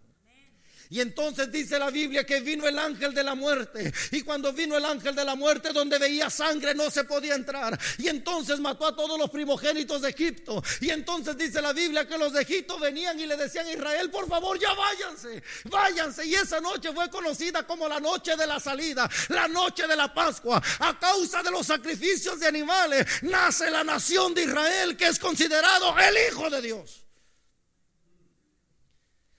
[0.89, 3.93] Y entonces dice la Biblia que vino el ángel de la muerte.
[4.11, 7.77] Y cuando vino el ángel de la muerte, donde veía sangre, no se podía entrar.
[7.97, 10.63] Y entonces mató a todos los primogénitos de Egipto.
[10.81, 14.09] Y entonces dice la Biblia que los de Egipto venían y le decían a Israel,
[14.09, 16.25] por favor, ya váyanse, váyanse.
[16.25, 20.13] Y esa noche fue conocida como la noche de la salida, la noche de la
[20.13, 20.61] Pascua.
[20.79, 25.95] A causa de los sacrificios de animales, nace la nación de Israel, que es considerado
[25.97, 27.06] el Hijo de Dios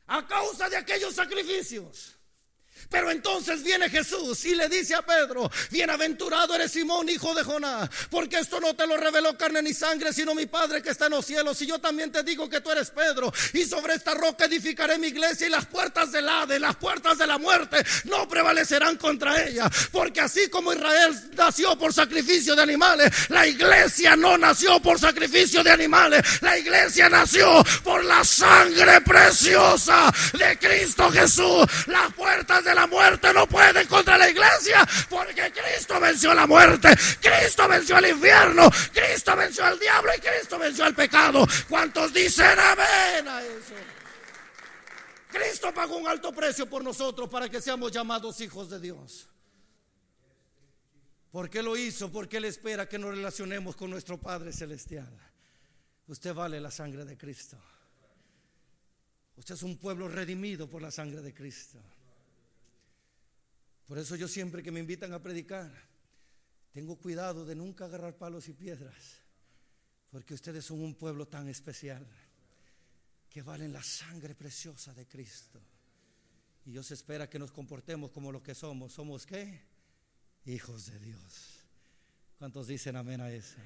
[0.08, 2.17] a causa de aquellos sacrificios.
[2.88, 7.90] Pero entonces viene Jesús y le dice a Pedro, bienaventurado eres Simón, hijo de Jonás,
[8.10, 11.12] porque esto no te lo reveló carne ni sangre, sino mi Padre que está en
[11.12, 11.60] los cielos.
[11.60, 15.08] Y yo también te digo que tú eres Pedro, y sobre esta roca edificaré mi
[15.08, 19.70] iglesia y las puertas del Hades, las puertas de la muerte no prevalecerán contra ella.
[19.92, 25.62] Porque así como Israel nació por sacrificio de animales, la iglesia no nació por sacrificio
[25.62, 31.66] de animales, la iglesia nació por la sangre preciosa de Cristo Jesús.
[31.86, 36.88] Las puertas de la muerte no pueden contra la iglesia, porque Cristo venció la muerte,
[37.20, 41.44] Cristo venció el infierno, Cristo venció al diablo y Cristo venció al pecado.
[41.68, 43.74] ¿Cuántos dicen amén a eso?
[45.28, 49.28] Cristo pagó un alto precio por nosotros para que seamos llamados hijos de Dios.
[51.32, 52.10] ¿Por qué lo hizo?
[52.10, 55.12] Porque Él espera que nos relacionemos con nuestro Padre Celestial.
[56.06, 57.58] Usted vale la sangre de Cristo.
[59.36, 61.78] Usted es un pueblo redimido por la sangre de Cristo.
[63.88, 65.72] Por eso yo siempre que me invitan a predicar,
[66.72, 69.22] tengo cuidado de nunca agarrar palos y piedras,
[70.10, 72.06] porque ustedes son un pueblo tan especial
[73.30, 75.58] que valen la sangre preciosa de Cristo.
[76.66, 78.92] Y Dios espera que nos comportemos como lo que somos.
[78.92, 79.62] ¿Somos qué?
[80.44, 81.60] Hijos de Dios.
[82.38, 83.56] ¿Cuántos dicen amén a eso?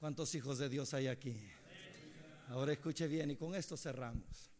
[0.00, 1.36] ¿Cuántos hijos de Dios hay aquí?
[2.48, 4.53] Ahora escuche bien y con esto cerramos.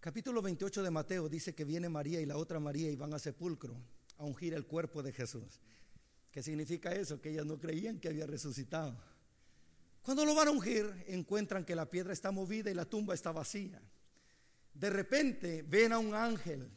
[0.00, 3.18] Capítulo 28 de Mateo dice que viene María y la otra María y van a
[3.18, 3.74] sepulcro
[4.16, 5.60] a ungir el cuerpo de Jesús.
[6.30, 7.20] ¿Qué significa eso?
[7.20, 8.96] Que ellas no creían que había resucitado.
[10.02, 13.32] Cuando lo van a ungir, encuentran que la piedra está movida y la tumba está
[13.32, 13.82] vacía.
[14.72, 16.70] De repente ven a un ángel.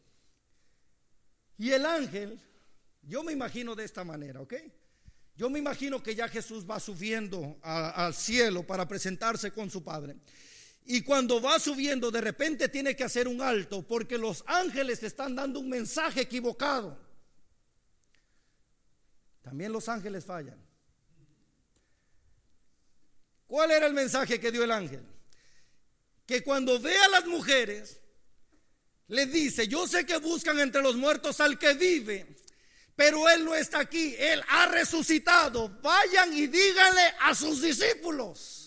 [1.59, 2.41] Y el ángel,
[3.03, 4.55] yo me imagino de esta manera, ¿ok?
[5.35, 10.17] Yo me imagino que ya Jesús va subiendo al cielo para presentarse con su Padre.
[10.85, 15.35] Y cuando va subiendo, de repente tiene que hacer un alto porque los ángeles están
[15.35, 16.97] dando un mensaje equivocado.
[19.41, 20.59] También los ángeles fallan.
[23.47, 25.05] ¿Cuál era el mensaje que dio el ángel?
[26.25, 27.99] Que cuando ve a las mujeres,
[29.07, 32.37] le dice, yo sé que buscan entre los muertos al que vive,
[32.95, 35.69] pero él no está aquí, él ha resucitado.
[35.81, 38.60] Vayan y díganle a sus discípulos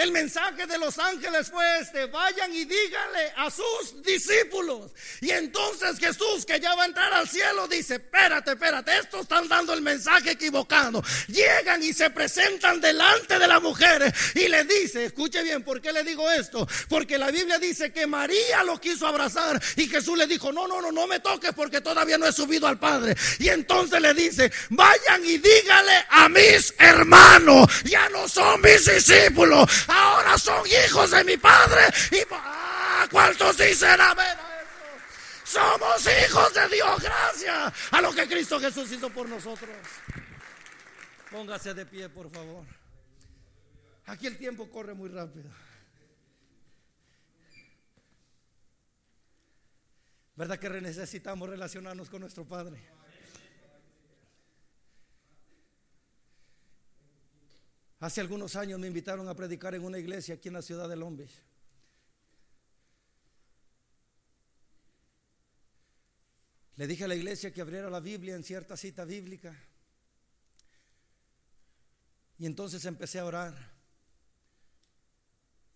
[0.00, 4.92] el mensaje de los ángeles fue este, vayan y díganle a sus discípulos.
[5.20, 9.46] Y entonces Jesús, que ya va a entrar al cielo, dice, espérate, espérate, estos están
[9.46, 11.02] dando el mensaje equivocado.
[11.28, 15.92] Llegan y se presentan delante de las mujeres y le dice, escuche bien, ¿por qué
[15.92, 16.66] le digo esto?
[16.88, 20.80] Porque la Biblia dice que María lo quiso abrazar y Jesús le dijo, no, no,
[20.80, 23.14] no, no me toques porque todavía no he subido al Padre.
[23.38, 29.68] Y entonces le dice, vayan y díganle a mis hermanos, ya no son mis discípulos
[29.90, 31.82] ahora son hijos de mi Padre.
[32.12, 34.38] Y ah, ¿cuántos dicen amén
[35.44, 39.70] Somos hijos de Dios, gracias a lo que Cristo Jesús hizo por nosotros.
[41.30, 42.64] Póngase de pie, por favor.
[44.06, 45.48] Aquí el tiempo corre muy rápido.
[50.34, 52.99] ¿Verdad que necesitamos relacionarnos con nuestro Padre?
[58.00, 60.96] Hace algunos años me invitaron a predicar en una iglesia aquí en la ciudad de
[60.96, 61.30] Lombis.
[66.76, 69.54] Le dije a la iglesia que abriera la Biblia en cierta cita bíblica.
[72.38, 73.54] Y entonces empecé a orar.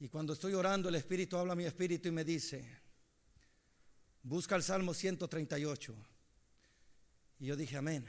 [0.01, 2.67] Y cuando estoy orando, el Espíritu habla a mi espíritu y me dice,
[4.23, 5.95] busca el Salmo 138.
[7.41, 8.07] Y yo dije, amén.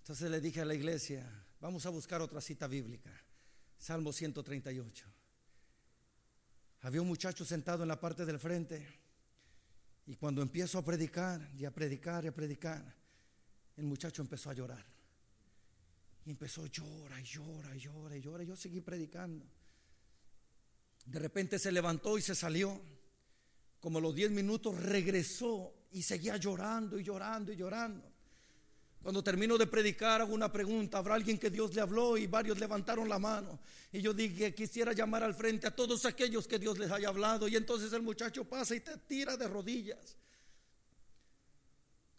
[0.00, 3.10] Entonces le dije a la iglesia, vamos a buscar otra cita bíblica.
[3.78, 5.06] Salmo 138.
[6.80, 8.84] Había un muchacho sentado en la parte del frente
[10.06, 12.96] y cuando empiezo a predicar y a predicar y a predicar,
[13.76, 14.84] el muchacho empezó a llorar.
[16.24, 18.42] Y empezó a llora llora llora.
[18.42, 19.46] Y yo seguí predicando.
[21.04, 22.80] De repente se levantó y se salió.
[23.78, 28.11] Como los 10 minutos regresó y seguía llorando y llorando y llorando.
[29.02, 32.16] Cuando termino de predicar hago una pregunta, ¿habrá alguien que Dios le habló?
[32.16, 33.58] Y varios levantaron la mano.
[33.90, 37.48] Y yo dije, quisiera llamar al frente a todos aquellos que Dios les haya hablado.
[37.48, 40.16] Y entonces el muchacho pasa y te tira de rodillas.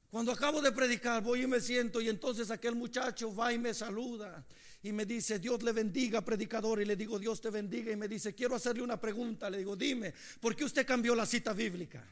[0.09, 3.73] Cuando acabo de predicar, voy y me siento y entonces aquel muchacho va y me
[3.73, 4.45] saluda
[4.83, 6.81] y me dice, Dios le bendiga, predicador.
[6.81, 7.93] Y le digo, Dios te bendiga.
[7.93, 9.49] Y me dice, quiero hacerle una pregunta.
[9.49, 12.05] Le digo, dime, ¿por qué usted cambió la cita bíblica?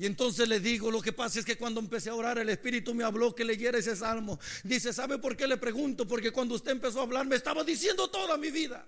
[0.00, 2.94] Y entonces le digo, lo que pasa es que cuando empecé a orar, el Espíritu
[2.94, 4.40] me habló que leyera ese salmo.
[4.64, 6.08] Dice, ¿sabe por qué le pregunto?
[6.08, 8.86] Porque cuando usted empezó a hablar, me estaba diciendo toda mi vida.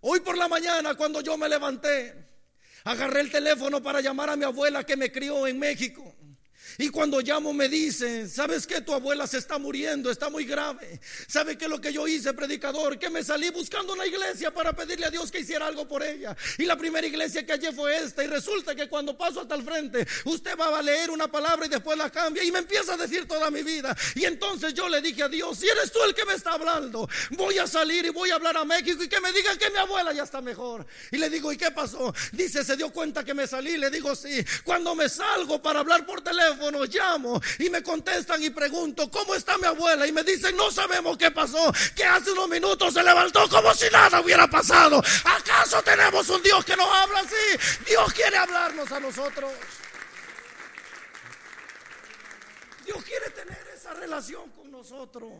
[0.00, 2.26] Hoy por la mañana, cuando yo me levanté,
[2.84, 6.16] agarré el teléfono para llamar a mi abuela que me crió en México.
[6.78, 10.10] Y cuando llamo me dicen, ¿sabes que tu abuela se está muriendo?
[10.10, 11.00] Está muy grave.
[11.26, 12.98] ¿Sabe qué lo que yo hice, predicador?
[12.98, 16.36] Que me salí buscando una iglesia para pedirle a Dios que hiciera algo por ella.
[16.58, 18.24] Y la primera iglesia que hallé fue esta.
[18.24, 21.68] Y resulta que cuando paso hasta el frente, usted va a leer una palabra y
[21.68, 22.42] después la cambia.
[22.42, 23.96] Y me empieza a decir toda mi vida.
[24.14, 27.08] Y entonces yo le dije a Dios, si eres tú el que me está hablando,
[27.30, 29.78] voy a salir y voy a hablar a México y que me digan que mi
[29.78, 30.86] abuela ya está mejor.
[31.10, 32.14] Y le digo, ¿y qué pasó?
[32.32, 33.76] Dice, se dio cuenta que me salí.
[33.76, 34.44] Le digo, sí.
[34.64, 36.55] Cuando me salgo para hablar por teléfono,
[36.86, 40.06] llamo y me contestan y pregunto, ¿cómo está mi abuela?
[40.06, 43.88] Y me dicen, no sabemos qué pasó, que hace unos minutos se levantó como si
[43.90, 45.02] nada hubiera pasado.
[45.24, 47.84] ¿Acaso tenemos un Dios que nos habla así?
[47.86, 49.52] Dios quiere hablarnos a nosotros.
[52.84, 55.32] Dios quiere tener esa relación con nosotros.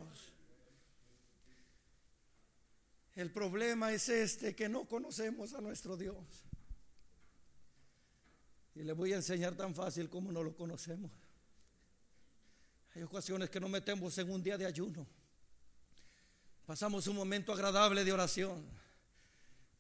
[3.15, 6.46] El problema es este, que no conocemos a nuestro Dios.
[8.77, 11.11] Y le voy a enseñar tan fácil como no lo conocemos.
[12.95, 15.07] Hay ocasiones que nos metemos en un día de ayuno.
[16.67, 18.65] Pasamos un momento agradable de oración.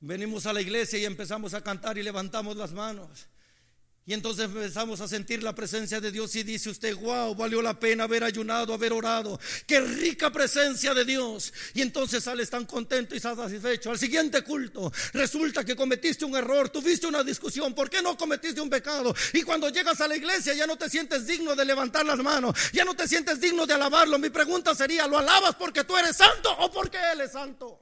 [0.00, 3.26] Venimos a la iglesia y empezamos a cantar y levantamos las manos.
[4.08, 7.76] Y entonces empezamos a sentir la presencia de Dios y dice usted, wow, valió la
[7.76, 9.40] pena haber ayunado, haber orado.
[9.66, 11.52] Qué rica presencia de Dios.
[11.74, 13.90] Y entonces sales tan contento y satisfecho.
[13.90, 18.60] Al siguiente culto resulta que cometiste un error, tuviste una discusión, ¿por qué no cometiste
[18.60, 19.12] un pecado?
[19.32, 22.56] Y cuando llegas a la iglesia ya no te sientes digno de levantar las manos,
[22.72, 24.20] ya no te sientes digno de alabarlo.
[24.20, 27.80] Mi pregunta sería, ¿lo alabas porque tú eres santo o porque Él es santo?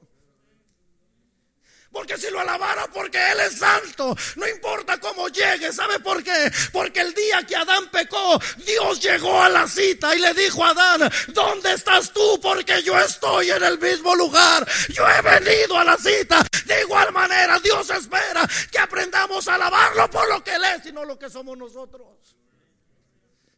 [1.95, 6.51] Porque si lo alabara porque Él es santo, no importa cómo llegue, ¿sabe por qué?
[6.73, 10.71] Porque el día que Adán pecó, Dios llegó a la cita y le dijo a
[10.71, 12.37] Adán, ¿dónde estás tú?
[12.41, 14.67] Porque yo estoy en el mismo lugar.
[14.89, 16.45] Yo he venido a la cita.
[16.65, 20.91] De igual manera, Dios espera que aprendamos a alabarlo por lo que Él es y
[20.91, 22.35] no lo que somos nosotros.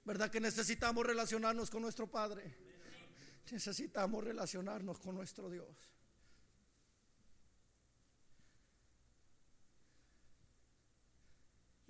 [0.06, 2.56] ¿Verdad que necesitamos relacionarnos con nuestro Padre?
[3.50, 5.97] Necesitamos relacionarnos con nuestro Dios.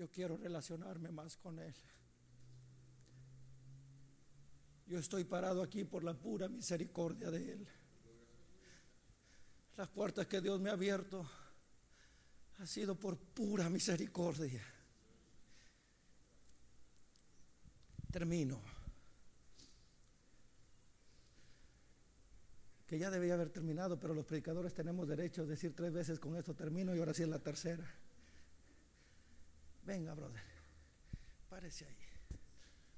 [0.10, 1.76] Quiero relacionarme más con Él.
[4.88, 7.68] Yo estoy parado aquí por la pura misericordia de Él.
[9.76, 11.30] Las puertas que Dios me ha abierto
[12.60, 14.64] ha sido por pura misericordia.
[18.12, 18.62] Termino.
[22.88, 26.38] Que ya debía haber terminado, pero los predicadores tenemos derecho a decir tres veces con
[26.38, 27.86] esto termino y ahora sí es la tercera.
[29.88, 30.42] Venga, brother.
[31.50, 31.96] Párese ahí.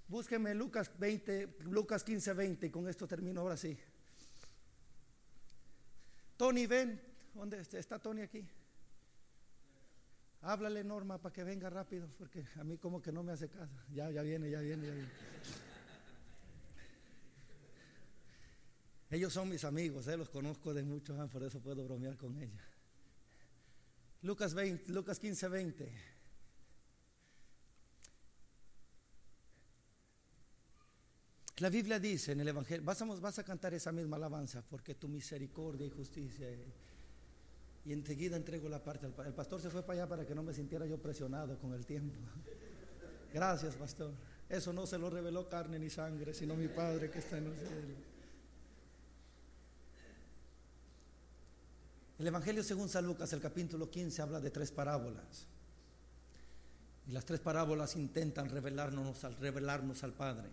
[0.08, 3.78] Búsqueme Lucas 20, Lucas 15, 20 y con esto termino ahora sí.
[6.36, 7.00] Tony, ven.
[7.36, 8.44] ¿Dónde está Tony aquí?
[10.42, 13.76] Háblale Norma para que venga rápido, porque a mí como que no me hace caso.
[13.94, 15.10] Ya, ya viene, ya viene, ya viene.
[19.12, 22.36] Ellos son mis amigos, eh, los conozco de muchos años, por eso puedo bromear con
[22.42, 22.62] ellos.
[24.24, 26.19] Lucas, 20, Lucas 15, 20.
[31.60, 34.96] La Biblia dice en el Evangelio, vas a, vas a cantar esa misma alabanza, porque
[34.96, 36.48] tu misericordia y justicia.
[37.86, 40.42] Y enseguida entrego la parte al El pastor se fue para allá para que no
[40.42, 42.18] me sintiera yo presionado con el tiempo.
[43.34, 44.14] Gracias, pastor.
[44.48, 47.56] Eso no se lo reveló carne ni sangre, sino mi Padre que está en el
[47.56, 47.96] cielo.
[52.20, 55.46] El Evangelio según San Lucas, el capítulo 15, habla de tres parábolas.
[57.08, 60.50] Y las tres parábolas intentan revelarnos revelarnos al Padre.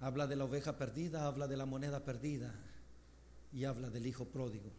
[0.00, 2.54] Habla de la oveja perdida, habla de la moneda perdida
[3.52, 4.70] y habla del hijo pródigo.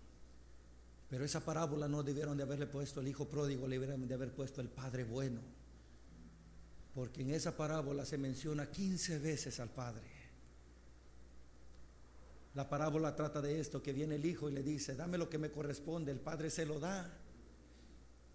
[1.09, 4.33] Pero esa parábola no debieron de haberle puesto el hijo pródigo, le debieron de haber
[4.33, 5.41] puesto el padre bueno.
[6.95, 10.09] Porque en esa parábola se menciona 15 veces al padre.
[12.55, 15.37] La parábola trata de esto, que viene el hijo y le dice, dame lo que
[15.37, 17.09] me corresponde, el padre se lo da.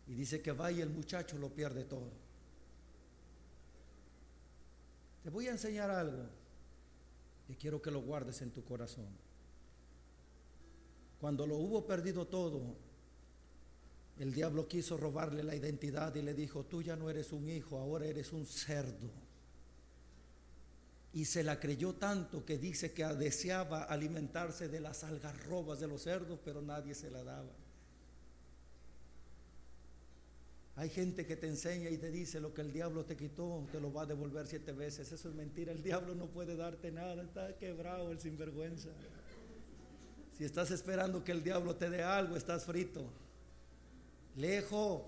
[0.06, 2.12] Y dice que va y el muchacho lo pierde todo.
[5.24, 6.45] Te voy a enseñar algo
[7.48, 9.09] y quiero que lo guardes en tu corazón.
[11.20, 12.77] Cuando lo hubo perdido todo,
[14.18, 17.78] el diablo quiso robarle la identidad y le dijo, tú ya no eres un hijo,
[17.78, 19.10] ahora eres un cerdo.
[21.12, 26.02] Y se la creyó tanto que dice que deseaba alimentarse de las algarrobas de los
[26.02, 27.52] cerdos, pero nadie se la daba.
[30.77, 33.81] Hay gente que te enseña y te dice lo que el diablo te quitó, te
[33.81, 35.11] lo va a devolver siete veces.
[35.11, 35.73] Eso es mentira.
[35.73, 37.23] El diablo no puede darte nada.
[37.23, 38.90] Está quebrado el sinvergüenza.
[40.36, 43.11] Si estás esperando que el diablo te dé algo, estás frito.
[44.36, 45.03] Lee Job.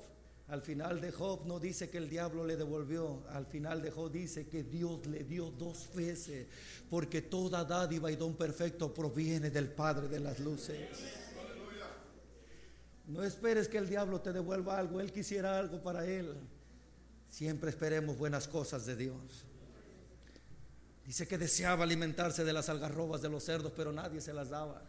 [0.48, 3.22] Al final de Job no dice que el diablo le devolvió.
[3.28, 6.46] Al final de Job dice que Dios le dio dos veces.
[6.88, 10.88] Porque toda dádiva y don perfecto proviene del Padre de las luces.
[13.08, 16.34] No esperes que el diablo te devuelva algo, él quisiera algo para él.
[17.30, 19.46] Siempre esperemos buenas cosas de Dios.
[21.06, 24.82] Dice que deseaba alimentarse de las algarrobas de los cerdos, pero nadie se las daba.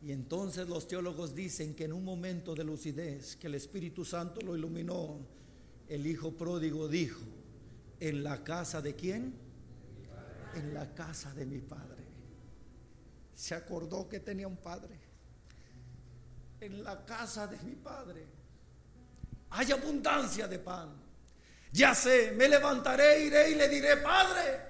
[0.00, 4.40] Y entonces los teólogos dicen que en un momento de lucidez, que el Espíritu Santo
[4.40, 5.18] lo iluminó,
[5.88, 7.20] el hijo pródigo dijo,
[7.98, 9.34] ¿en la casa de quién?
[10.54, 12.04] En la casa de mi padre.
[13.34, 15.07] Se acordó que tenía un padre
[16.60, 18.26] en la casa de mi padre
[19.50, 20.90] hay abundancia de pan.
[21.72, 24.60] Ya sé, me levantaré, iré y le diré, Padre,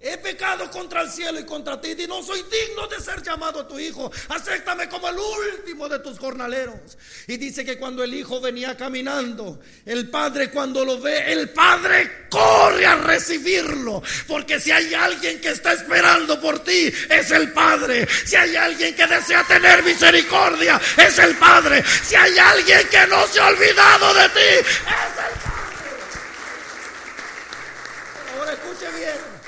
[0.00, 3.66] He pecado contra el cielo y contra ti y no soy digno de ser llamado
[3.66, 4.08] tu hijo.
[4.28, 6.96] Acéptame como el último de tus jornaleros.
[7.26, 12.28] Y dice que cuando el hijo venía caminando, el padre cuando lo ve, el padre
[12.30, 14.00] corre a recibirlo.
[14.28, 18.06] Porque si hay alguien que está esperando por ti, es el padre.
[18.24, 21.82] Si hay alguien que desea tener misericordia, es el padre.
[22.04, 24.84] Si hay alguien que no se ha olvidado de ti, es el
[25.16, 25.58] padre.
[28.38, 29.38] Ahora escuche bien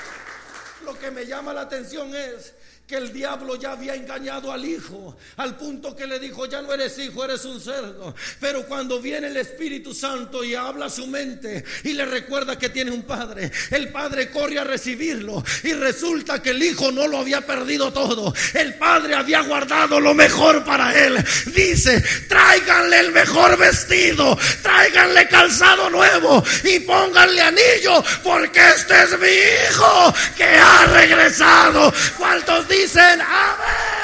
[1.01, 2.53] que me llama la atención es
[2.91, 6.73] que el diablo ya había engañado al hijo, al punto que le dijo, ya no
[6.73, 8.13] eres hijo, eres un cerdo.
[8.41, 12.91] Pero cuando viene el Espíritu Santo y habla su mente y le recuerda que tiene
[12.91, 17.39] un padre, el padre corre a recibirlo y resulta que el hijo no lo había
[17.39, 18.33] perdido todo.
[18.53, 21.15] El padre había guardado lo mejor para él.
[21.55, 29.27] Dice, tráiganle el mejor vestido, tráiganle calzado nuevo y pónganle anillo, porque este es mi
[29.27, 31.93] hijo que ha regresado.
[32.17, 32.80] ¿Cuántos días?
[32.81, 34.01] Dicen amén.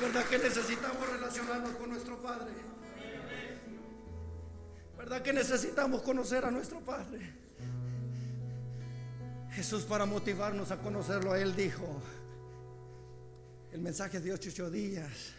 [0.00, 2.52] ¿Verdad que necesitamos relacionarnos con nuestro Padre?
[4.96, 7.32] ¿Verdad que necesitamos conocer a nuestro Padre?
[9.52, 12.00] Jesús para motivarnos a conocerlo Él dijo,
[13.72, 15.32] el mensaje de ocho días,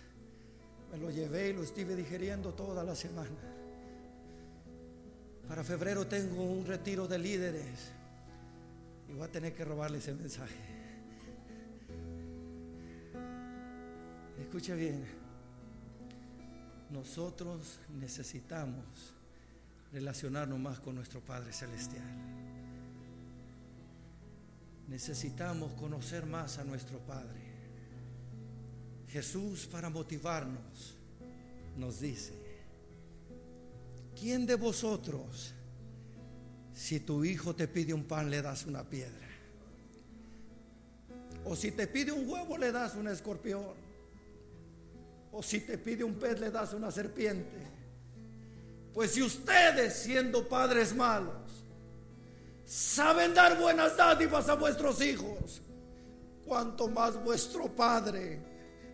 [0.91, 3.60] me lo llevé y lo estuve digeriendo toda la semana.
[5.52, 7.91] Para febrero tengo un retiro de líderes
[9.10, 10.56] y voy a tener que robarle ese mensaje.
[14.40, 15.03] Escuche bien,
[16.90, 18.86] nosotros necesitamos
[19.91, 22.07] relacionarnos más con nuestro Padre Celestial.
[24.88, 27.41] Necesitamos conocer más a nuestro Padre.
[29.10, 30.95] Jesús para motivarnos
[31.76, 32.40] nos dice,
[34.22, 35.52] ¿quién de vosotros,
[36.73, 39.27] si tu hijo te pide un pan, le das una piedra?
[41.43, 43.73] O si te pide un huevo, le das un escorpión.
[45.31, 47.57] O si te pide un pez, le das una serpiente.
[48.93, 51.65] Pues si ustedes, siendo padres malos,
[52.64, 55.61] saben dar buenas dádivas a vuestros hijos,
[56.45, 58.39] cuanto más vuestro Padre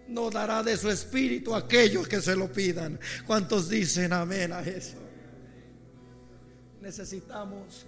[0.08, 2.98] no dará de su espíritu a aquellos que se lo pidan.
[3.26, 5.07] ¿Cuántos dicen amén a eso?
[6.88, 7.86] Necesitamos